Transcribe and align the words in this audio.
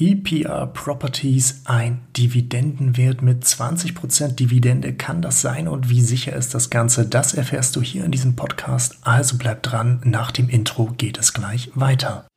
EPR 0.00 0.68
Properties 0.68 1.62
ein 1.64 2.02
Dividendenwert 2.16 3.20
mit 3.20 3.42
20% 3.42 4.36
Dividende. 4.36 4.92
Kann 4.92 5.22
das 5.22 5.40
sein 5.40 5.66
und 5.66 5.90
wie 5.90 6.02
sicher 6.02 6.36
ist 6.36 6.54
das 6.54 6.70
Ganze? 6.70 7.08
Das 7.08 7.34
erfährst 7.34 7.74
du 7.74 7.82
hier 7.82 8.04
in 8.04 8.12
diesem 8.12 8.36
Podcast. 8.36 8.98
Also 9.02 9.38
bleib 9.38 9.64
dran. 9.64 10.00
Nach 10.04 10.30
dem 10.30 10.48
Intro 10.48 10.92
geht 10.96 11.18
es 11.18 11.32
gleich 11.32 11.72
weiter. 11.74 12.28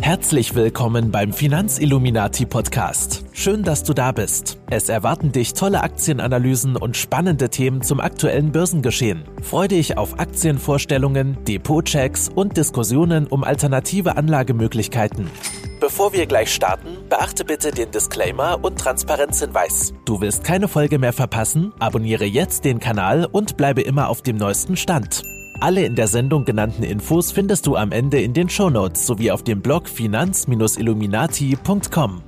Herzlich 0.00 0.54
willkommen 0.54 1.10
beim 1.10 1.32
Finanzilluminati 1.32 2.46
Podcast. 2.46 3.24
Schön, 3.32 3.64
dass 3.64 3.82
du 3.82 3.92
da 3.92 4.12
bist. 4.12 4.58
Es 4.70 4.88
erwarten 4.88 5.32
dich 5.32 5.54
tolle 5.54 5.82
Aktienanalysen 5.82 6.76
und 6.76 6.96
spannende 6.96 7.50
Themen 7.50 7.82
zum 7.82 7.98
aktuellen 7.98 8.52
Börsengeschehen. 8.52 9.24
Freue 9.42 9.66
dich 9.66 9.98
auf 9.98 10.20
Aktienvorstellungen, 10.20 11.44
Depotchecks 11.46 12.28
und 12.28 12.56
Diskussionen 12.56 13.26
um 13.26 13.42
alternative 13.42 14.16
Anlagemöglichkeiten. 14.16 15.28
Bevor 15.80 16.12
wir 16.12 16.26
gleich 16.26 16.52
starten, 16.52 16.98
beachte 17.08 17.44
bitte 17.44 17.70
den 17.70 17.92
Disclaimer 17.92 18.58
und 18.62 18.78
Transparenzhinweis. 18.78 19.94
Du 20.04 20.20
willst 20.20 20.42
keine 20.42 20.66
Folge 20.66 20.98
mehr 20.98 21.12
verpassen? 21.12 21.72
Abonniere 21.78 22.24
jetzt 22.24 22.64
den 22.64 22.80
Kanal 22.80 23.28
und 23.30 23.56
bleibe 23.56 23.82
immer 23.82 24.08
auf 24.08 24.22
dem 24.22 24.36
neuesten 24.36 24.76
Stand. 24.76 25.22
Alle 25.60 25.84
in 25.84 25.94
der 25.94 26.08
Sendung 26.08 26.44
genannten 26.44 26.82
Infos 26.82 27.30
findest 27.32 27.66
du 27.66 27.76
am 27.76 27.92
Ende 27.92 28.20
in 28.20 28.34
den 28.34 28.48
Shownotes 28.48 29.06
sowie 29.06 29.30
auf 29.30 29.44
dem 29.44 29.60
Blog 29.60 29.88
finanz-illuminati.com. 29.88 32.22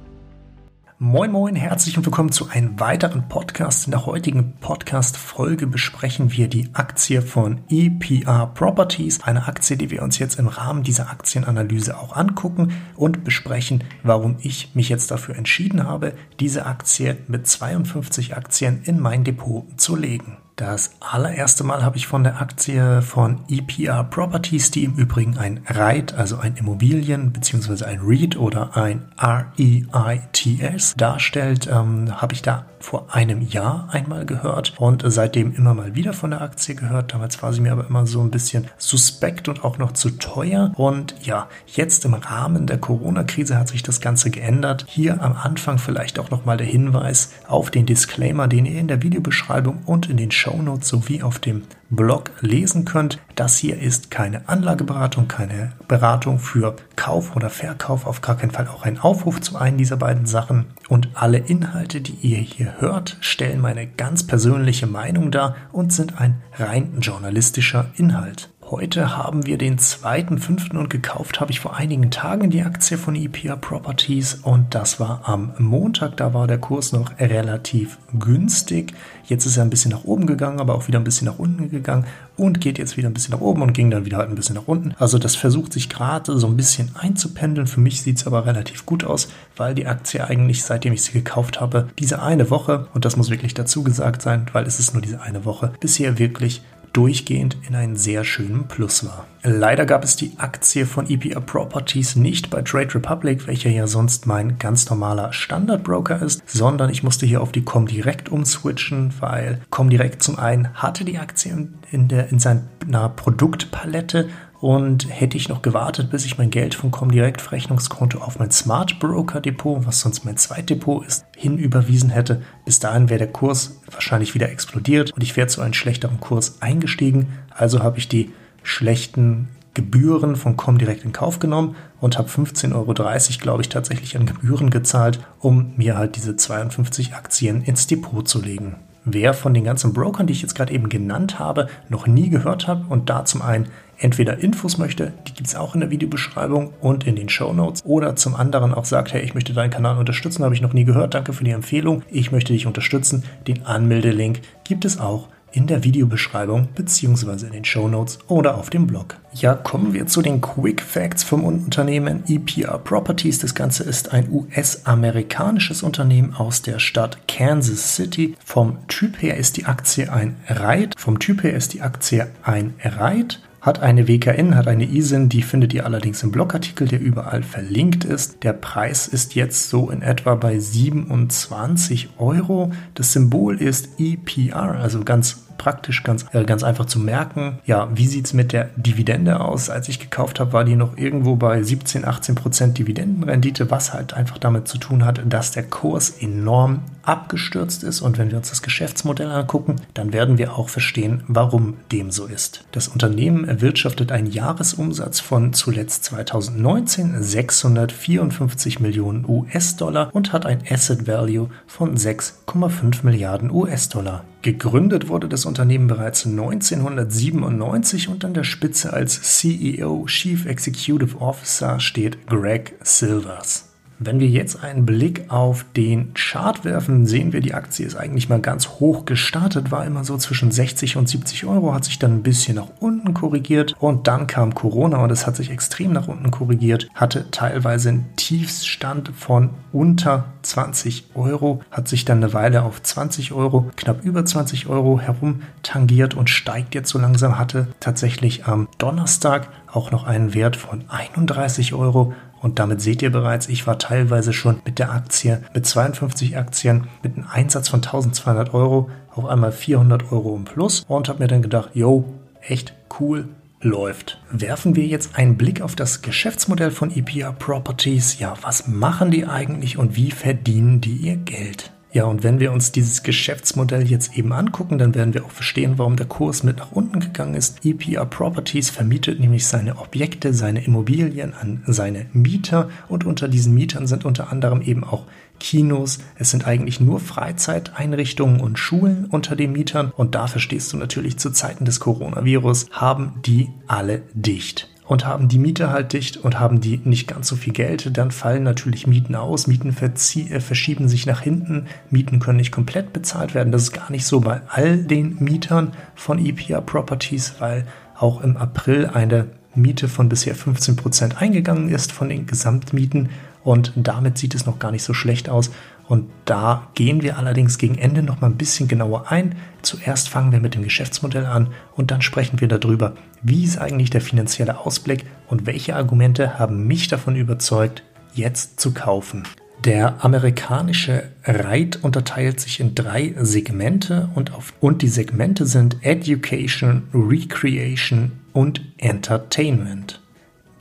Moin 1.02 1.32
Moin, 1.32 1.56
herzlich 1.56 1.96
willkommen 1.96 2.30
zu 2.30 2.50
einem 2.50 2.78
weiteren 2.78 3.26
Podcast. 3.26 3.86
In 3.86 3.92
der 3.92 4.04
heutigen 4.04 4.58
Podcast-Folge 4.60 5.66
besprechen 5.66 6.30
wir 6.32 6.46
die 6.46 6.68
Aktie 6.74 7.22
von 7.22 7.62
EPR 7.70 8.48
Properties, 8.48 9.22
eine 9.22 9.48
Aktie, 9.48 9.78
die 9.78 9.90
wir 9.90 10.02
uns 10.02 10.18
jetzt 10.18 10.38
im 10.38 10.46
Rahmen 10.46 10.82
dieser 10.82 11.08
Aktienanalyse 11.08 11.98
auch 11.98 12.14
angucken 12.14 12.74
und 12.96 13.24
besprechen, 13.24 13.82
warum 14.02 14.36
ich 14.42 14.74
mich 14.74 14.90
jetzt 14.90 15.10
dafür 15.10 15.36
entschieden 15.36 15.84
habe, 15.84 16.12
diese 16.38 16.66
Aktie 16.66 17.16
mit 17.28 17.46
52 17.46 18.36
Aktien 18.36 18.82
in 18.84 19.00
mein 19.00 19.24
Depot 19.24 19.64
zu 19.80 19.96
legen. 19.96 20.36
Das 20.60 20.90
allererste 21.00 21.64
Mal 21.64 21.82
habe 21.82 21.96
ich 21.96 22.06
von 22.06 22.22
der 22.22 22.42
Aktie 22.42 23.00
von 23.00 23.40
EPR 23.48 24.04
Properties, 24.04 24.70
die 24.70 24.84
im 24.84 24.92
Übrigen 24.94 25.38
ein 25.38 25.62
REIT, 25.66 26.12
also 26.12 26.36
ein 26.36 26.54
Immobilien- 26.56 27.32
bzw. 27.32 27.86
ein 27.86 28.00
REIT 28.02 28.36
oder 28.36 28.76
ein 28.76 29.08
REITS 29.16 30.96
darstellt, 30.98 31.66
ähm, 31.66 32.20
habe 32.20 32.34
ich 32.34 32.42
da 32.42 32.66
vor 32.80 33.14
einem 33.14 33.42
Jahr 33.42 33.88
einmal 33.90 34.26
gehört 34.26 34.74
und 34.78 35.04
seitdem 35.06 35.54
immer 35.54 35.74
mal 35.74 35.94
wieder 35.94 36.12
von 36.12 36.30
der 36.30 36.40
Aktie 36.40 36.74
gehört. 36.74 37.12
Damals 37.12 37.42
war 37.42 37.52
sie 37.52 37.60
mir 37.60 37.72
aber 37.72 37.86
immer 37.86 38.06
so 38.06 38.20
ein 38.20 38.30
bisschen 38.30 38.66
suspekt 38.78 39.48
und 39.48 39.64
auch 39.64 39.78
noch 39.78 39.92
zu 39.92 40.10
teuer. 40.10 40.72
Und 40.76 41.14
ja, 41.22 41.48
jetzt 41.66 42.04
im 42.04 42.14
Rahmen 42.14 42.66
der 42.66 42.78
Corona-Krise 42.78 43.58
hat 43.58 43.68
sich 43.68 43.82
das 43.82 44.00
Ganze 44.00 44.30
geändert. 44.30 44.86
Hier 44.88 45.22
am 45.22 45.34
Anfang 45.34 45.78
vielleicht 45.78 46.18
auch 46.18 46.30
nochmal 46.30 46.56
der 46.56 46.66
Hinweis 46.66 47.32
auf 47.46 47.70
den 47.70 47.86
Disclaimer, 47.86 48.48
den 48.48 48.66
ihr 48.66 48.80
in 48.80 48.88
der 48.88 49.02
Videobeschreibung 49.02 49.82
und 49.84 50.08
in 50.08 50.16
den 50.16 50.30
Shownotes 50.30 50.88
sowie 50.88 51.22
auf 51.22 51.38
dem 51.38 51.62
Blog 51.90 52.30
lesen 52.40 52.84
könnt. 52.84 53.18
Das 53.40 53.56
hier 53.56 53.80
ist 53.80 54.10
keine 54.10 54.50
Anlageberatung, 54.50 55.26
keine 55.26 55.72
Beratung 55.88 56.38
für 56.38 56.76
Kauf 56.94 57.34
oder 57.36 57.48
Verkauf, 57.48 58.04
auf 58.04 58.20
gar 58.20 58.36
keinen 58.36 58.50
Fall 58.50 58.68
auch 58.68 58.82
ein 58.82 58.98
Aufruf 58.98 59.40
zu 59.40 59.56
einem 59.56 59.78
dieser 59.78 59.96
beiden 59.96 60.26
Sachen. 60.26 60.66
Und 60.90 61.08
alle 61.14 61.38
Inhalte, 61.38 62.02
die 62.02 62.12
ihr 62.20 62.36
hier 62.36 62.74
hört, 62.80 63.16
stellen 63.22 63.62
meine 63.62 63.86
ganz 63.86 64.26
persönliche 64.26 64.86
Meinung 64.86 65.30
dar 65.30 65.56
und 65.72 65.90
sind 65.90 66.20
ein 66.20 66.42
rein 66.58 66.98
journalistischer 67.00 67.86
Inhalt. 67.96 68.50
Heute 68.70 69.16
haben 69.16 69.46
wir 69.46 69.58
den 69.58 69.80
2.5. 69.80 70.76
und 70.76 70.90
gekauft 70.90 71.40
habe 71.40 71.50
ich 71.50 71.58
vor 71.58 71.74
einigen 71.74 72.12
Tagen 72.12 72.50
die 72.50 72.62
Aktie 72.62 72.96
von 72.96 73.16
EPR 73.16 73.56
Properties 73.56 74.34
und 74.44 74.76
das 74.76 75.00
war 75.00 75.22
am 75.24 75.54
Montag. 75.58 76.16
Da 76.18 76.34
war 76.34 76.46
der 76.46 76.58
Kurs 76.58 76.92
noch 76.92 77.18
relativ 77.18 77.98
günstig. 78.16 78.94
Jetzt 79.24 79.44
ist 79.44 79.56
er 79.56 79.64
ein 79.64 79.70
bisschen 79.70 79.90
nach 79.90 80.04
oben 80.04 80.24
gegangen, 80.24 80.60
aber 80.60 80.76
auch 80.76 80.86
wieder 80.86 81.00
ein 81.00 81.04
bisschen 81.04 81.26
nach 81.26 81.40
unten 81.40 81.68
gegangen 81.68 82.06
und 82.36 82.60
geht 82.60 82.78
jetzt 82.78 82.96
wieder 82.96 83.08
ein 83.08 83.12
bisschen 83.12 83.34
nach 83.34 83.40
oben 83.40 83.62
und 83.62 83.72
ging 83.72 83.90
dann 83.90 84.04
wieder 84.04 84.18
halt 84.18 84.28
ein 84.28 84.36
bisschen 84.36 84.54
nach 84.54 84.68
unten. 84.68 84.94
Also 85.00 85.18
das 85.18 85.34
versucht 85.34 85.72
sich 85.72 85.88
gerade 85.88 86.38
so 86.38 86.46
ein 86.46 86.56
bisschen 86.56 86.92
einzupendeln. 86.94 87.66
Für 87.66 87.80
mich 87.80 88.02
sieht 88.02 88.18
es 88.18 88.26
aber 88.28 88.46
relativ 88.46 88.86
gut 88.86 89.02
aus, 89.02 89.32
weil 89.56 89.74
die 89.74 89.88
Aktie 89.88 90.24
eigentlich, 90.24 90.62
seitdem 90.62 90.92
ich 90.92 91.02
sie 91.02 91.12
gekauft 91.12 91.60
habe, 91.60 91.88
diese 91.98 92.22
eine 92.22 92.50
Woche, 92.50 92.86
und 92.94 93.04
das 93.04 93.16
muss 93.16 93.30
wirklich 93.30 93.54
dazu 93.54 93.82
gesagt 93.82 94.22
sein, 94.22 94.46
weil 94.52 94.64
es 94.64 94.78
ist 94.78 94.92
nur 94.92 95.02
diese 95.02 95.20
eine 95.22 95.44
Woche, 95.44 95.72
bisher 95.80 96.20
wirklich 96.20 96.62
durchgehend 96.92 97.56
in 97.68 97.74
einem 97.74 97.96
sehr 97.96 98.24
schönen 98.24 98.68
Plus 98.68 99.04
war. 99.04 99.26
Leider 99.42 99.86
gab 99.86 100.04
es 100.04 100.16
die 100.16 100.32
Aktie 100.38 100.84
von 100.84 101.08
EPR 101.08 101.40
Properties 101.40 102.16
nicht 102.16 102.50
bei 102.50 102.62
Trade 102.62 102.94
Republic, 102.94 103.46
welcher 103.46 103.70
ja 103.70 103.86
sonst 103.86 104.26
mein 104.26 104.58
ganz 104.58 104.88
normaler 104.90 105.32
Standardbroker 105.32 106.20
ist, 106.20 106.42
sondern 106.46 106.90
ich 106.90 107.02
musste 107.02 107.26
hier 107.26 107.40
auf 107.40 107.52
die 107.52 107.64
Comdirect 107.64 108.28
umswitchen, 108.28 109.14
weil 109.20 109.60
Comdirect 109.70 110.22
zum 110.22 110.38
einen 110.38 110.74
hatte 110.74 111.04
die 111.04 111.18
Aktie 111.18 111.68
in, 111.90 112.08
der, 112.08 112.28
in 112.28 112.38
seiner 112.38 113.08
Produktpalette 113.16 114.28
und 114.60 115.08
hätte 115.08 115.36
ich 115.36 115.48
noch 115.48 115.62
gewartet, 115.62 116.10
bis 116.10 116.24
ich 116.24 116.38
mein 116.38 116.50
Geld 116.50 116.74
vom 116.74 116.90
Comdirect 116.90 117.40
Verrechnungskonto 117.40 118.18
auf 118.18 118.38
mein 118.38 118.50
Smart 118.50 118.98
Broker 119.00 119.40
Depot, 119.40 119.86
was 119.86 120.00
sonst 120.00 120.24
mein 120.24 120.36
Zweitdepot 120.36 121.06
ist, 121.06 121.24
hinüberwiesen 121.36 122.10
hätte, 122.10 122.42
bis 122.64 122.78
dahin 122.78 123.08
wäre 123.08 123.18
der 123.18 123.32
Kurs 123.32 123.80
wahrscheinlich 123.90 124.34
wieder 124.34 124.50
explodiert 124.50 125.12
und 125.12 125.22
ich 125.22 125.36
wäre 125.36 125.46
zu 125.46 125.60
einem 125.62 125.74
schlechteren 125.74 126.20
Kurs 126.20 126.60
eingestiegen. 126.60 127.28
Also 127.50 127.82
habe 127.82 127.98
ich 127.98 128.08
die 128.08 128.30
schlechten 128.62 129.48
Gebühren 129.72 130.36
von 130.36 130.56
Comdirect 130.56 131.04
in 131.04 131.12
Kauf 131.12 131.38
genommen 131.38 131.76
und 132.00 132.18
habe 132.18 132.28
15,30 132.28 132.74
Euro, 132.74 132.94
glaube 133.40 133.62
ich, 133.62 133.68
tatsächlich 133.68 134.16
an 134.16 134.26
Gebühren 134.26 134.70
gezahlt, 134.70 135.20
um 135.38 135.72
mir 135.76 135.96
halt 135.96 136.16
diese 136.16 136.36
52 136.36 137.14
Aktien 137.14 137.62
ins 137.62 137.86
Depot 137.86 138.26
zu 138.26 138.42
legen. 138.42 138.76
Wer 139.04 139.32
von 139.32 139.54
den 139.54 139.64
ganzen 139.64 139.94
Brokern, 139.94 140.26
die 140.26 140.34
ich 140.34 140.42
jetzt 140.42 140.54
gerade 140.54 140.74
eben 140.74 140.90
genannt 140.90 141.38
habe, 141.38 141.68
noch 141.88 142.06
nie 142.06 142.28
gehört 142.28 142.66
hat 142.66 142.82
und 142.90 143.08
da 143.08 143.24
zum 143.24 143.40
einen 143.40 143.68
entweder 144.00 144.38
Infos 144.38 144.78
möchte, 144.78 145.12
die 145.28 145.34
gibt 145.34 145.46
es 145.46 145.54
auch 145.54 145.74
in 145.74 145.80
der 145.80 145.90
Videobeschreibung 145.90 146.72
und 146.80 147.06
in 147.06 147.16
den 147.16 147.28
Show 147.28 147.52
Notes, 147.52 147.84
oder 147.84 148.16
zum 148.16 148.34
anderen 148.34 148.74
auch 148.74 148.84
sagt, 148.84 149.12
hey, 149.12 149.22
ich 149.22 149.34
möchte 149.34 149.52
deinen 149.52 149.70
Kanal 149.70 149.98
unterstützen, 149.98 150.42
habe 150.44 150.54
ich 150.54 150.62
noch 150.62 150.72
nie 150.72 150.84
gehört, 150.84 151.14
danke 151.14 151.32
für 151.32 151.44
die 151.44 151.50
Empfehlung, 151.50 152.02
ich 152.10 152.32
möchte 152.32 152.52
dich 152.52 152.66
unterstützen, 152.66 153.24
den 153.46 153.66
Anmeldelink 153.66 154.40
gibt 154.64 154.84
es 154.84 154.98
auch 154.98 155.28
in 155.52 155.66
der 155.66 155.84
Videobeschreibung 155.84 156.68
bzw. 156.74 157.46
in 157.46 157.52
den 157.52 157.64
Show 157.64 157.88
Notes 157.88 158.18
oder 158.28 158.56
auf 158.56 158.70
dem 158.70 158.86
Blog. 158.86 159.16
Ja, 159.32 159.54
kommen 159.54 159.92
wir 159.92 160.06
zu 160.06 160.22
den 160.22 160.40
Quick 160.40 160.80
Facts 160.80 161.24
vom 161.24 161.44
Unternehmen 161.44 162.22
EPR 162.28 162.78
Properties. 162.78 163.40
Das 163.40 163.54
Ganze 163.54 163.84
ist 163.84 164.12
ein 164.12 164.30
US-amerikanisches 164.30 165.82
Unternehmen 165.82 166.34
aus 166.34 166.62
der 166.62 166.78
Stadt 166.78 167.18
Kansas 167.26 167.96
City. 167.96 168.36
Vom 168.44 168.86
Typ 168.86 169.20
her 169.22 169.36
ist 169.36 169.56
die 169.56 169.66
Aktie 169.66 170.12
ein 170.12 170.36
REIT. 170.48 170.94
Vom 170.96 171.18
Typ 171.18 171.42
her 171.42 171.54
ist 171.54 171.72
die 171.72 171.82
Aktie 171.82 172.28
ein 172.42 172.74
REIT 172.82 173.40
hat 173.60 173.80
eine 173.80 174.08
WKN, 174.08 174.56
hat 174.56 174.68
eine 174.68 174.84
ISIN, 174.84 175.28
die 175.28 175.42
findet 175.42 175.74
ihr 175.74 175.84
allerdings 175.84 176.22
im 176.22 176.32
Blogartikel, 176.32 176.88
der 176.88 177.00
überall 177.00 177.42
verlinkt 177.42 178.04
ist. 178.04 178.42
Der 178.42 178.54
Preis 178.54 179.06
ist 179.06 179.34
jetzt 179.34 179.68
so 179.68 179.90
in 179.90 180.00
etwa 180.00 180.34
bei 180.34 180.58
27 180.58 182.10
Euro. 182.18 182.72
Das 182.94 183.12
Symbol 183.12 183.60
ist 183.60 183.90
EPR, 183.98 184.76
also 184.80 185.04
ganz 185.04 185.46
praktisch, 185.60 186.02
ganz, 186.04 186.24
äh, 186.32 186.44
ganz 186.44 186.62
einfach 186.62 186.86
zu 186.86 186.98
merken. 186.98 187.58
Ja, 187.66 187.88
wie 187.94 188.06
sieht 188.06 188.24
es 188.24 188.32
mit 188.32 188.52
der 188.52 188.70
Dividende 188.76 189.40
aus? 189.40 189.68
Als 189.68 189.90
ich 189.90 190.00
gekauft 190.00 190.40
habe, 190.40 190.54
war 190.54 190.64
die 190.64 190.74
noch 190.74 190.96
irgendwo 190.96 191.36
bei 191.36 191.62
17, 191.62 192.06
18 192.06 192.34
Prozent 192.34 192.78
Dividendenrendite, 192.78 193.70
was 193.70 193.92
halt 193.92 194.14
einfach 194.14 194.38
damit 194.38 194.68
zu 194.68 194.78
tun 194.78 195.04
hat, 195.04 195.20
dass 195.26 195.50
der 195.50 195.64
Kurs 195.64 196.08
enorm 196.18 196.80
abgestürzt 197.02 197.84
ist. 197.84 198.00
Und 198.00 198.16
wenn 198.16 198.30
wir 198.30 198.38
uns 198.38 198.48
das 198.48 198.62
Geschäftsmodell 198.62 199.30
angucken, 199.30 199.76
dann 199.92 200.14
werden 200.14 200.38
wir 200.38 200.56
auch 200.56 200.70
verstehen, 200.70 201.24
warum 201.28 201.76
dem 201.92 202.10
so 202.10 202.24
ist. 202.24 202.64
Das 202.72 202.88
Unternehmen 202.88 203.44
erwirtschaftet 203.44 204.12
einen 204.12 204.30
Jahresumsatz 204.30 205.20
von 205.20 205.52
zuletzt 205.52 206.04
2019 206.04 207.22
654 207.22 208.80
Millionen 208.80 209.26
US-Dollar 209.28 210.08
und 210.14 210.32
hat 210.32 210.46
ein 210.46 210.62
Asset 210.70 211.06
Value 211.06 211.50
von 211.66 211.98
6,5 211.98 213.04
Milliarden 213.04 213.50
US-Dollar. 213.50 214.24
Gegründet 214.42 215.08
wurde 215.08 215.28
das 215.28 215.44
Unternehmen 215.44 215.86
bereits 215.86 216.24
1997 216.24 218.08
und 218.08 218.24
an 218.24 218.32
der 218.32 218.44
Spitze 218.44 218.92
als 218.92 219.20
CEO 219.20 220.06
Chief 220.06 220.46
Executive 220.46 221.20
Officer 221.20 221.78
steht 221.78 222.26
Greg 222.26 222.74
Silvers. 222.82 223.69
Wenn 224.02 224.18
wir 224.18 224.28
jetzt 224.28 224.64
einen 224.64 224.86
Blick 224.86 225.26
auf 225.28 225.66
den 225.76 226.14
Chart 226.14 226.64
werfen, 226.64 227.04
sehen 227.04 227.34
wir, 227.34 227.42
die 227.42 227.52
Aktie 227.52 227.84
ist 227.84 227.96
eigentlich 227.96 228.30
mal 228.30 228.40
ganz 228.40 228.66
hoch 228.80 229.04
gestartet, 229.04 229.70
war 229.70 229.84
immer 229.84 230.04
so 230.04 230.16
zwischen 230.16 230.50
60 230.50 230.96
und 230.96 231.06
70 231.06 231.44
Euro, 231.44 231.74
hat 231.74 231.84
sich 231.84 231.98
dann 231.98 232.14
ein 232.14 232.22
bisschen 232.22 232.56
nach 232.56 232.68
unten 232.80 233.12
korrigiert 233.12 233.74
und 233.78 234.06
dann 234.06 234.26
kam 234.26 234.54
Corona 234.54 235.04
und 235.04 235.12
es 235.12 235.26
hat 235.26 235.36
sich 235.36 235.50
extrem 235.50 235.92
nach 235.92 236.08
unten 236.08 236.30
korrigiert, 236.30 236.88
hatte 236.94 237.30
teilweise 237.30 237.90
einen 237.90 238.06
Tiefstand 238.16 239.12
von 239.14 239.50
unter 239.70 240.24
20 240.44 241.10
Euro, 241.14 241.60
hat 241.70 241.86
sich 241.86 242.06
dann 242.06 242.24
eine 242.24 242.32
Weile 242.32 242.62
auf 242.62 242.82
20 242.82 243.32
Euro, 243.32 243.70
knapp 243.76 244.02
über 244.02 244.24
20 244.24 244.66
Euro 244.68 244.98
herum 244.98 245.42
tangiert 245.62 246.14
und 246.14 246.30
steigt 246.30 246.74
jetzt 246.74 246.88
so 246.88 246.98
langsam, 246.98 247.38
hatte 247.38 247.66
tatsächlich 247.80 248.46
am 248.46 248.66
Donnerstag 248.78 249.50
auch 249.66 249.90
noch 249.90 250.04
einen 250.04 250.32
Wert 250.32 250.56
von 250.56 250.84
31 250.88 251.74
Euro 251.74 252.14
Und 252.40 252.58
damit 252.58 252.80
seht 252.80 253.02
ihr 253.02 253.12
bereits, 253.12 253.48
ich 253.48 253.66
war 253.66 253.78
teilweise 253.78 254.32
schon 254.32 254.60
mit 254.64 254.78
der 254.78 254.92
Aktie, 254.92 255.42
mit 255.54 255.66
52 255.66 256.36
Aktien, 256.36 256.88
mit 257.02 257.16
einem 257.16 257.26
Einsatz 257.30 257.68
von 257.68 257.80
1200 257.80 258.54
Euro 258.54 258.90
auf 259.14 259.26
einmal 259.26 259.52
400 259.52 260.10
Euro 260.10 260.34
im 260.36 260.44
Plus 260.44 260.84
und 260.88 261.08
habe 261.08 261.18
mir 261.18 261.28
dann 261.28 261.42
gedacht, 261.42 261.70
yo, 261.74 262.04
echt 262.40 262.74
cool, 262.98 263.28
läuft. 263.60 264.18
Werfen 264.30 264.74
wir 264.74 264.86
jetzt 264.86 265.16
einen 265.16 265.36
Blick 265.36 265.60
auf 265.60 265.76
das 265.76 266.00
Geschäftsmodell 266.00 266.70
von 266.70 266.90
EPR 266.90 267.32
Properties. 267.32 268.18
Ja, 268.18 268.34
was 268.40 268.66
machen 268.66 269.10
die 269.10 269.26
eigentlich 269.26 269.76
und 269.76 269.96
wie 269.96 270.10
verdienen 270.10 270.80
die 270.80 270.96
ihr 270.96 271.16
Geld? 271.16 271.70
Ja, 271.92 272.04
und 272.04 272.22
wenn 272.22 272.38
wir 272.38 272.52
uns 272.52 272.70
dieses 272.70 273.02
Geschäftsmodell 273.02 273.90
jetzt 273.90 274.16
eben 274.16 274.32
angucken, 274.32 274.78
dann 274.78 274.94
werden 274.94 275.12
wir 275.12 275.24
auch 275.24 275.30
verstehen, 275.30 275.74
warum 275.76 275.96
der 275.96 276.06
Kurs 276.06 276.44
mit 276.44 276.58
nach 276.58 276.70
unten 276.70 277.00
gegangen 277.00 277.34
ist. 277.34 277.64
EPR 277.64 278.06
Properties 278.06 278.70
vermietet 278.70 279.18
nämlich 279.18 279.46
seine 279.46 279.76
Objekte, 279.78 280.32
seine 280.32 280.64
Immobilien 280.64 281.34
an 281.34 281.64
seine 281.66 282.06
Mieter 282.12 282.68
und 282.88 283.04
unter 283.04 283.26
diesen 283.26 283.54
Mietern 283.54 283.88
sind 283.88 284.04
unter 284.04 284.30
anderem 284.30 284.62
eben 284.62 284.84
auch 284.84 285.06
Kinos. 285.40 285.98
Es 286.14 286.30
sind 286.30 286.46
eigentlich 286.46 286.80
nur 286.80 287.00
Freizeiteinrichtungen 287.00 288.40
und 288.40 288.58
Schulen 288.58 289.06
unter 289.06 289.34
den 289.34 289.50
Mietern 289.50 289.92
und 289.96 290.14
da 290.14 290.28
verstehst 290.28 290.72
du 290.72 290.76
natürlich 290.76 291.16
zu 291.16 291.30
Zeiten 291.30 291.64
des 291.64 291.80
Coronavirus 291.80 292.66
haben 292.70 293.14
die 293.26 293.48
alle 293.66 294.02
dicht 294.14 294.68
und 294.90 295.06
haben 295.06 295.28
die 295.28 295.38
Miete 295.38 295.70
halt 295.70 295.92
dicht 295.92 296.16
und 296.16 296.40
haben 296.40 296.60
die 296.60 296.80
nicht 296.82 297.06
ganz 297.06 297.28
so 297.28 297.36
viel 297.36 297.52
Geld, 297.52 297.96
dann 297.96 298.10
fallen 298.10 298.42
natürlich 298.42 298.88
Mieten 298.88 299.14
aus, 299.14 299.46
Mieten 299.46 299.68
äh, 299.68 300.40
verschieben 300.40 300.88
sich 300.88 301.06
nach 301.06 301.20
hinten, 301.20 301.66
Mieten 301.90 302.18
können 302.18 302.38
nicht 302.38 302.50
komplett 302.50 302.92
bezahlt 302.92 303.32
werden. 303.32 303.52
Das 303.52 303.62
ist 303.62 303.72
gar 303.72 303.88
nicht 303.92 304.04
so 304.04 304.18
bei 304.18 304.40
all 304.48 304.78
den 304.78 305.22
Mietern 305.22 305.74
von 305.94 306.18
EPR 306.18 306.60
Properties, 306.60 307.34
weil 307.38 307.68
auch 307.96 308.20
im 308.20 308.36
April 308.36 308.90
eine 308.92 309.28
Miete 309.54 309.86
von 309.86 310.08
bisher 310.08 310.34
15 310.34 310.74
Prozent 310.74 311.22
eingegangen 311.22 311.68
ist 311.68 311.92
von 311.92 312.08
den 312.08 312.26
Gesamtmieten 312.26 313.10
und 313.44 313.72
damit 313.76 314.18
sieht 314.18 314.34
es 314.34 314.46
noch 314.46 314.58
gar 314.58 314.70
nicht 314.70 314.82
so 314.82 314.94
schlecht 314.94 315.28
aus. 315.28 315.50
Und 315.88 316.08
da 316.24 316.68
gehen 316.74 317.02
wir 317.02 317.18
allerdings 317.18 317.58
gegen 317.58 317.76
Ende 317.76 318.02
noch 318.04 318.20
mal 318.20 318.28
ein 318.28 318.36
bisschen 318.36 318.68
genauer 318.68 319.10
ein. 319.10 319.34
Zuerst 319.62 320.08
fangen 320.08 320.30
wir 320.30 320.38
mit 320.38 320.54
dem 320.54 320.62
Geschäftsmodell 320.62 321.26
an 321.26 321.48
und 321.74 321.90
dann 321.90 322.00
sprechen 322.00 322.40
wir 322.40 322.46
darüber, 322.46 322.94
wie 323.22 323.42
ist 323.42 323.58
eigentlich 323.58 323.90
der 323.90 324.00
finanzielle 324.00 324.60
Ausblick 324.60 325.04
und 325.26 325.46
welche 325.46 325.74
Argumente 325.74 326.38
haben 326.38 326.66
mich 326.68 326.86
davon 326.86 327.16
überzeugt, 327.16 327.82
jetzt 328.14 328.60
zu 328.60 328.72
kaufen. 328.72 329.24
Der 329.64 330.02
amerikanische 330.04 331.10
Reit 331.24 331.80
unterteilt 331.82 332.40
sich 332.40 332.60
in 332.60 332.74
drei 332.74 333.14
Segmente 333.18 334.08
und, 334.14 334.32
auf, 334.32 334.54
und 334.60 334.80
die 334.80 334.88
Segmente 334.88 335.44
sind 335.44 335.76
Education, 335.82 336.84
Recreation 336.94 338.12
und 338.32 338.62
Entertainment. 338.78 339.99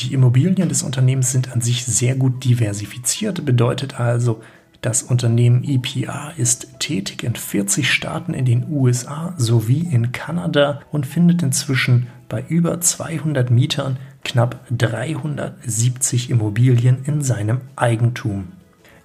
Die 0.02 0.14
Immobilien 0.14 0.70
des 0.70 0.82
Unternehmens 0.82 1.32
sind 1.32 1.52
an 1.52 1.62
sich 1.62 1.86
sehr 1.86 2.16
gut 2.16 2.44
diversifiziert, 2.46 3.46
bedeutet 3.46 4.00
also, 4.00 4.42
das 4.82 5.04
Unternehmen 5.04 5.66
EPR 5.66 6.32
ist 6.38 6.80
tätig 6.80 7.24
in 7.24 7.36
40 7.36 7.92
Staaten 7.92 8.34
in 8.34 8.46
den 8.46 8.66
USA 8.72 9.34
sowie 9.38 9.86
in 9.92 10.14
Kanada 10.14 10.80
und 10.90 11.06
findet 11.06 11.44
inzwischen 11.44 12.08
bei 12.30 12.46
über 12.48 12.80
200 12.80 13.52
Mietern 13.52 13.98
knapp 14.24 14.66
370 14.72 16.30
Immobilien 16.30 17.04
in 17.04 17.22
seinem 17.22 17.60
Eigentum. 17.76 18.59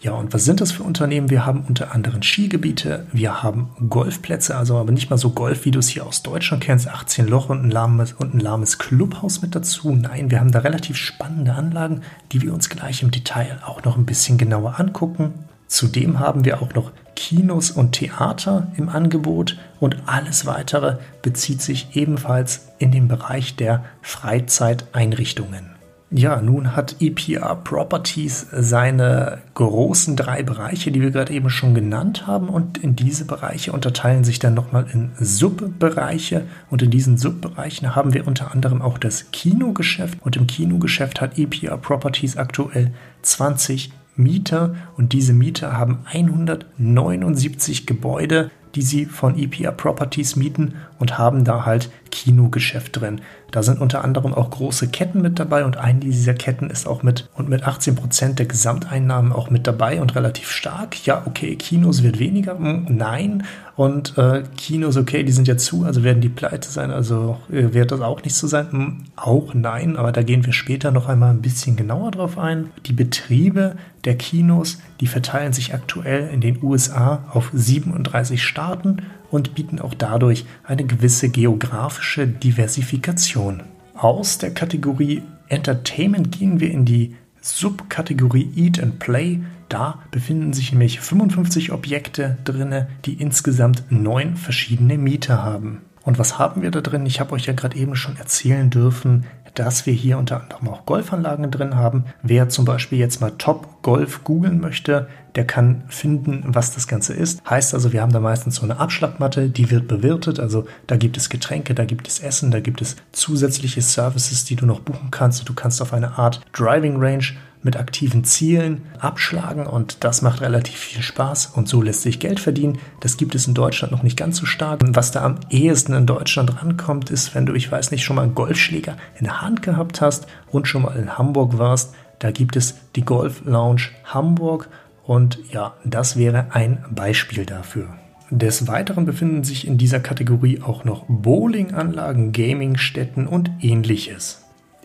Ja, 0.05 0.13
und 0.13 0.35
was 0.35 0.45
sind 0.45 0.61
das 0.61 0.71
für 0.71 0.83
Unternehmen? 0.83 1.31
Wir 1.31 1.47
haben 1.47 1.65
unter 1.67 1.95
anderem 1.95 2.23
Skigebiete, 2.23 3.07
wir 3.13 3.43
haben 3.43 3.71
Golfplätze, 3.89 4.55
also 4.55 4.77
aber 4.77 4.93
nicht 4.93 5.09
mal 5.09 5.17
so 5.17 5.31
Golf, 5.31 5.65
wie 5.65 5.71
du 5.71 5.79
es 5.79 5.89
hier 5.89 6.05
aus 6.05 6.23
Deutschland 6.23 6.63
kennst, 6.63 6.89
18 6.89 7.27
Loch 7.27 7.49
und 7.49 7.65
ein 7.65 7.71
lahmes, 7.71 8.13
und 8.13 8.35
ein 8.35 8.41
lahmes 8.41 8.79
Clubhaus 8.79 9.41
mit 9.41 9.55
dazu. 9.55 9.93
Nein, 9.93 10.31
wir 10.31 10.41
haben 10.41 10.53
da 10.53 10.59
relativ 10.59 10.99
spannende 10.99 11.55
Anlagen, 11.55 12.03
die 12.33 12.43
wir 12.43 12.53
uns 12.53 12.69
gleich 12.69 13.03
im 13.03 13.13
Detail 13.13 13.61
auch 13.65 13.83
noch 13.85 13.97
ein 13.97 14.05
bisschen 14.05 14.37
genauer 14.37 14.79
angucken. 14.79 15.33
Zudem 15.69 16.21
haben 16.21 16.45
wir 16.45 16.61
auch 16.61 16.75
noch 16.75 16.93
Kinos 17.17 17.71
und 17.71 17.93
Theater 17.93 18.67
im 18.77 18.91
Angebot 18.91 19.57
und 19.81 19.97
alles 20.05 20.45
weitere 20.45 20.99
bezieht 21.23 21.63
sich 21.63 21.97
ebenfalls 21.97 22.69
in 22.79 22.93
den 22.93 23.09
Bereich 23.09 23.57
der 23.57 23.87
Freizeiteinrichtungen. 24.03 25.74
Ja, 26.17 26.41
nun 26.41 26.77
hat 26.77 26.95
EPR 27.01 27.57
Properties 27.57 28.47
seine 28.53 29.39
großen 29.55 30.15
drei 30.15 30.45
Bereiche, 30.45 30.93
die 30.93 31.03
wir 31.03 31.11
gerade 31.11 31.33
eben 31.33 31.51
schon 31.51 31.75
genannt 31.75 32.29
haben. 32.29 32.49
Und 32.49 32.79
in 32.79 32.95
diese 32.95 33.25
Bereiche 33.25 33.73
unterteilen 33.73 34.23
sich 34.23 34.39
dann 34.39 34.55
nochmal 34.55 34.87
in 34.93 35.11
Subbereiche. 35.19 36.47
Und 36.71 36.83
in 36.83 36.93
diesen 36.93 37.19
Subbereichen 37.19 37.97
haben 37.97 38.15
wir 38.15 38.29
unter 38.29 38.53
anderem 38.53 38.81
auch 38.81 38.97
das 38.97 39.33
Kinogeschäft. 39.33 40.19
Und 40.23 40.37
im 40.37 40.47
Kinogeschäft 40.47 41.21
hat 41.21 41.37
EPR 41.37 41.79
Properties 41.79 42.37
aktuell 42.37 42.93
20 43.23 43.91
Mieter 44.15 44.77
und 44.97 45.13
diese 45.13 45.33
Mieter 45.33 45.77
haben 45.77 46.05
179 46.05 47.85
Gebäude, 47.85 48.53
die 48.77 48.83
sie 48.83 49.07
von 49.07 49.37
EPR 49.37 49.73
Properties 49.73 50.37
mieten 50.37 50.75
und 51.01 51.19
haben 51.19 51.45
da 51.45 51.65
halt 51.65 51.91
Kinogeschäft 52.15 53.01
drin. 53.01 53.21
Da 53.51 53.65
sind 53.65 53.81
unter 53.81 54.05
anderem 54.05 54.33
auch 54.33 54.51
große 54.51 54.89
Ketten 54.89 55.21
mit 55.21 55.41
dabei 55.41 55.65
und 55.65 55.77
eine 55.77 55.99
dieser 55.99 56.35
Ketten 56.35 56.71
ist 56.71 56.87
auch 56.87 57.03
mit 57.03 57.29
und 57.35 57.49
mit 57.49 57.65
18 57.65 57.97
Prozent 57.97 58.39
der 58.39 58.47
Gesamteinnahmen 58.47 59.33
auch 59.33 59.51
mit 59.51 59.67
dabei 59.67 60.01
und 60.01 60.15
relativ 60.15 60.49
stark. 60.49 61.05
Ja, 61.07 61.23
okay, 61.27 61.57
Kinos 61.57 62.05
wird 62.05 62.21
weniger. 62.21 62.57
Hm, 62.57 62.87
nein. 62.89 63.43
Und 63.75 64.17
äh, 64.17 64.45
Kinos, 64.57 64.97
okay, 64.97 65.25
die 65.25 65.33
sind 65.33 65.49
ja 65.49 65.57
zu, 65.57 65.85
also 65.85 66.05
werden 66.05 66.21
die 66.21 66.29
pleite 66.29 66.69
sein, 66.69 66.93
also 66.93 67.39
äh, 67.51 67.75
wird 67.75 67.91
das 67.91 68.01
auch 68.01 68.23
nicht 68.23 68.37
so 68.37 68.47
sein. 68.47 68.71
Hm, 68.71 69.05
auch 69.17 69.53
nein, 69.53 69.97
aber 69.97 70.13
da 70.13 70.23
gehen 70.23 70.47
wir 70.47 70.53
später 70.53 70.93
noch 70.93 71.09
einmal 71.09 71.31
ein 71.31 71.43
bisschen 71.43 71.75
genauer 71.75 72.13
drauf 72.13 72.39
ein. 72.39 72.71
Die 72.87 72.93
Betriebe 72.93 73.75
der 74.05 74.17
Kinos, 74.17 74.79
die 75.01 75.09
verteilen 75.09 75.53
sich 75.53 75.75
aktuell 75.75 76.29
in 76.33 76.41
den 76.41 76.63
USA 76.63 77.25
auf 77.33 77.51
37 77.53 78.41
Staaten 78.41 78.99
und 79.35 79.55
bieten 79.55 79.81
auch 79.81 79.95
dadurch 79.95 80.47
eine 80.63 80.85
gewisse 80.85 81.29
geografische 81.29 82.27
Diversifikation. 82.27 83.65
Aus 83.95 84.39
der 84.39 84.53
Kategorie 84.53 85.23
Entertainment 85.49 86.33
gehen 86.33 86.61
wir 86.61 86.71
in 86.71 86.85
die 86.85 87.17
Subkategorie 87.41 88.51
Eat 88.57 88.83
and 88.83 88.99
Play. 88.99 89.41
Da 89.69 89.99
befinden 90.11 90.53
sich 90.53 90.73
nämlich 90.73 91.01
55 91.01 91.73
Objekte 91.73 92.39
drin, 92.45 92.87
die 93.05 93.15
insgesamt 93.15 93.85
neun 93.91 94.37
verschiedene 94.37 94.99
Mieter 94.99 95.43
haben. 95.43 95.83
Und 96.03 96.19
was 96.19 96.39
haben 96.39 96.63
wir 96.63 96.71
da 96.71 96.81
drin? 96.81 97.07
Ich 97.07 97.21
habe 97.21 97.33
euch 97.33 97.47
ja 97.47 97.55
gerade 97.55 97.77
eben 97.77 97.97
schon 97.97 98.17
erzählen 98.17 98.71
dürfen, 98.71 99.25
dass 99.55 99.87
wir 99.87 99.93
hier 99.95 100.19
unter 100.19 100.43
anderem 100.43 100.69
auch 100.69 100.85
Golfanlagen 100.87 101.51
drin 101.51 101.77
haben. 101.77 102.05
Wer 102.23 102.49
zum 102.49 102.65
Beispiel 102.65 102.99
jetzt 102.99 103.21
mal 103.21 103.33
Top 103.39 103.83
Golf 103.83 104.25
googeln 104.25 104.61
möchte, 104.61 105.09
der 105.35 105.47
kann 105.47 105.83
finden, 105.89 106.45
was 106.47 106.75
das 106.75 106.87
Ganze 106.87 107.13
ist. 107.13 107.43
Heißt 107.49 107.75
also, 107.75 107.93
wir 107.93 108.03
haben 108.03 108.13
da 108.13 108.21
meistens 108.21 108.57
so 108.57 108.63
eine 108.63 108.79
Abschlagmatte, 108.79 109.49
die 109.49 109.71
wird 109.71 109.89
bewirtet. 109.89 110.39
Also 110.39 110.67
da 110.87 110.97
gibt 110.97 111.17
es 111.17 111.29
Getränke, 111.29 111.75
da 111.75 111.85
gibt 111.85 112.07
es 112.07 112.21
Essen, 112.21 112.51
da 112.51 112.61
gibt 112.61 112.81
es 112.81 112.97
zusätzliche 113.13 113.83
Services, 113.83 114.45
die 114.45 114.57
du 114.57 114.67
noch 114.67 114.81
buchen 114.81 115.11
kannst. 115.11 115.49
Du 115.49 115.55
kannst 115.55 115.83
auf 115.83 115.93
eine 115.93 116.19
Art 116.19 116.41
Driving 116.53 116.97
Range 116.99 117.25
mit 117.65 117.77
aktiven 117.77 118.25
Zielen 118.25 118.83
abschlagen 119.01 119.67
und 119.67 120.05
das 120.05 120.23
macht 120.23 120.43
relativ 120.43 120.77
viel 120.77 121.03
Spaß 121.03 121.47
und 121.55 121.67
so 121.69 121.83
lässt 121.83 122.03
sich 122.03 122.21
Geld 122.21 122.39
verdienen. 122.39 122.79
Das 123.01 123.17
gibt 123.17 123.35
es 123.35 123.49
in 123.49 123.55
Deutschland 123.55 123.91
noch 123.91 124.03
nicht 124.03 124.19
ganz 124.19 124.37
so 124.37 124.47
stark. 124.47 124.81
Was 124.87 125.11
da 125.11 125.25
am 125.25 125.41
ehesten 125.51 125.95
in 125.95 126.07
Deutschland 126.07 126.63
rankommt, 126.63 127.11
ist, 127.11 127.35
wenn 127.35 127.47
du, 127.47 127.55
ich 127.55 127.73
weiß 127.73 127.91
nicht, 127.91 128.05
schon 128.05 128.17
mal 128.17 128.23
einen 128.23 128.35
Golfschläger 128.35 128.97
in 129.19 129.25
der 129.25 129.41
Hand 129.41 129.63
gehabt 129.63 130.01
hast 130.01 130.27
und 130.51 130.69
schon 130.69 130.83
mal 130.83 130.97
in 130.97 131.17
Hamburg 131.17 131.59
warst. 131.59 131.95
Da 132.19 132.31
gibt 132.31 132.55
es 132.57 132.75
die 132.97 133.05
Golf 133.05 133.43
Lounge 133.45 133.89
Hamburg 134.05 134.69
und 135.07 135.39
ja, 135.53 135.75
das 135.85 136.17
wäre 136.17 136.47
ein 136.51 136.85
Beispiel 136.91 137.45
dafür. 137.45 137.89
Des 138.31 138.67
Weiteren 138.67 139.05
befinden 139.05 139.45
sich 139.45 139.67
in 139.67 139.77
dieser 139.77 140.01
Kategorie 140.01 140.61
auch 140.63 140.85
noch 140.85 141.05
Bowlinganlagen, 141.09 142.33
Gamingstätten 142.33 143.27
und 143.27 143.51
ähnliches. 143.61 144.41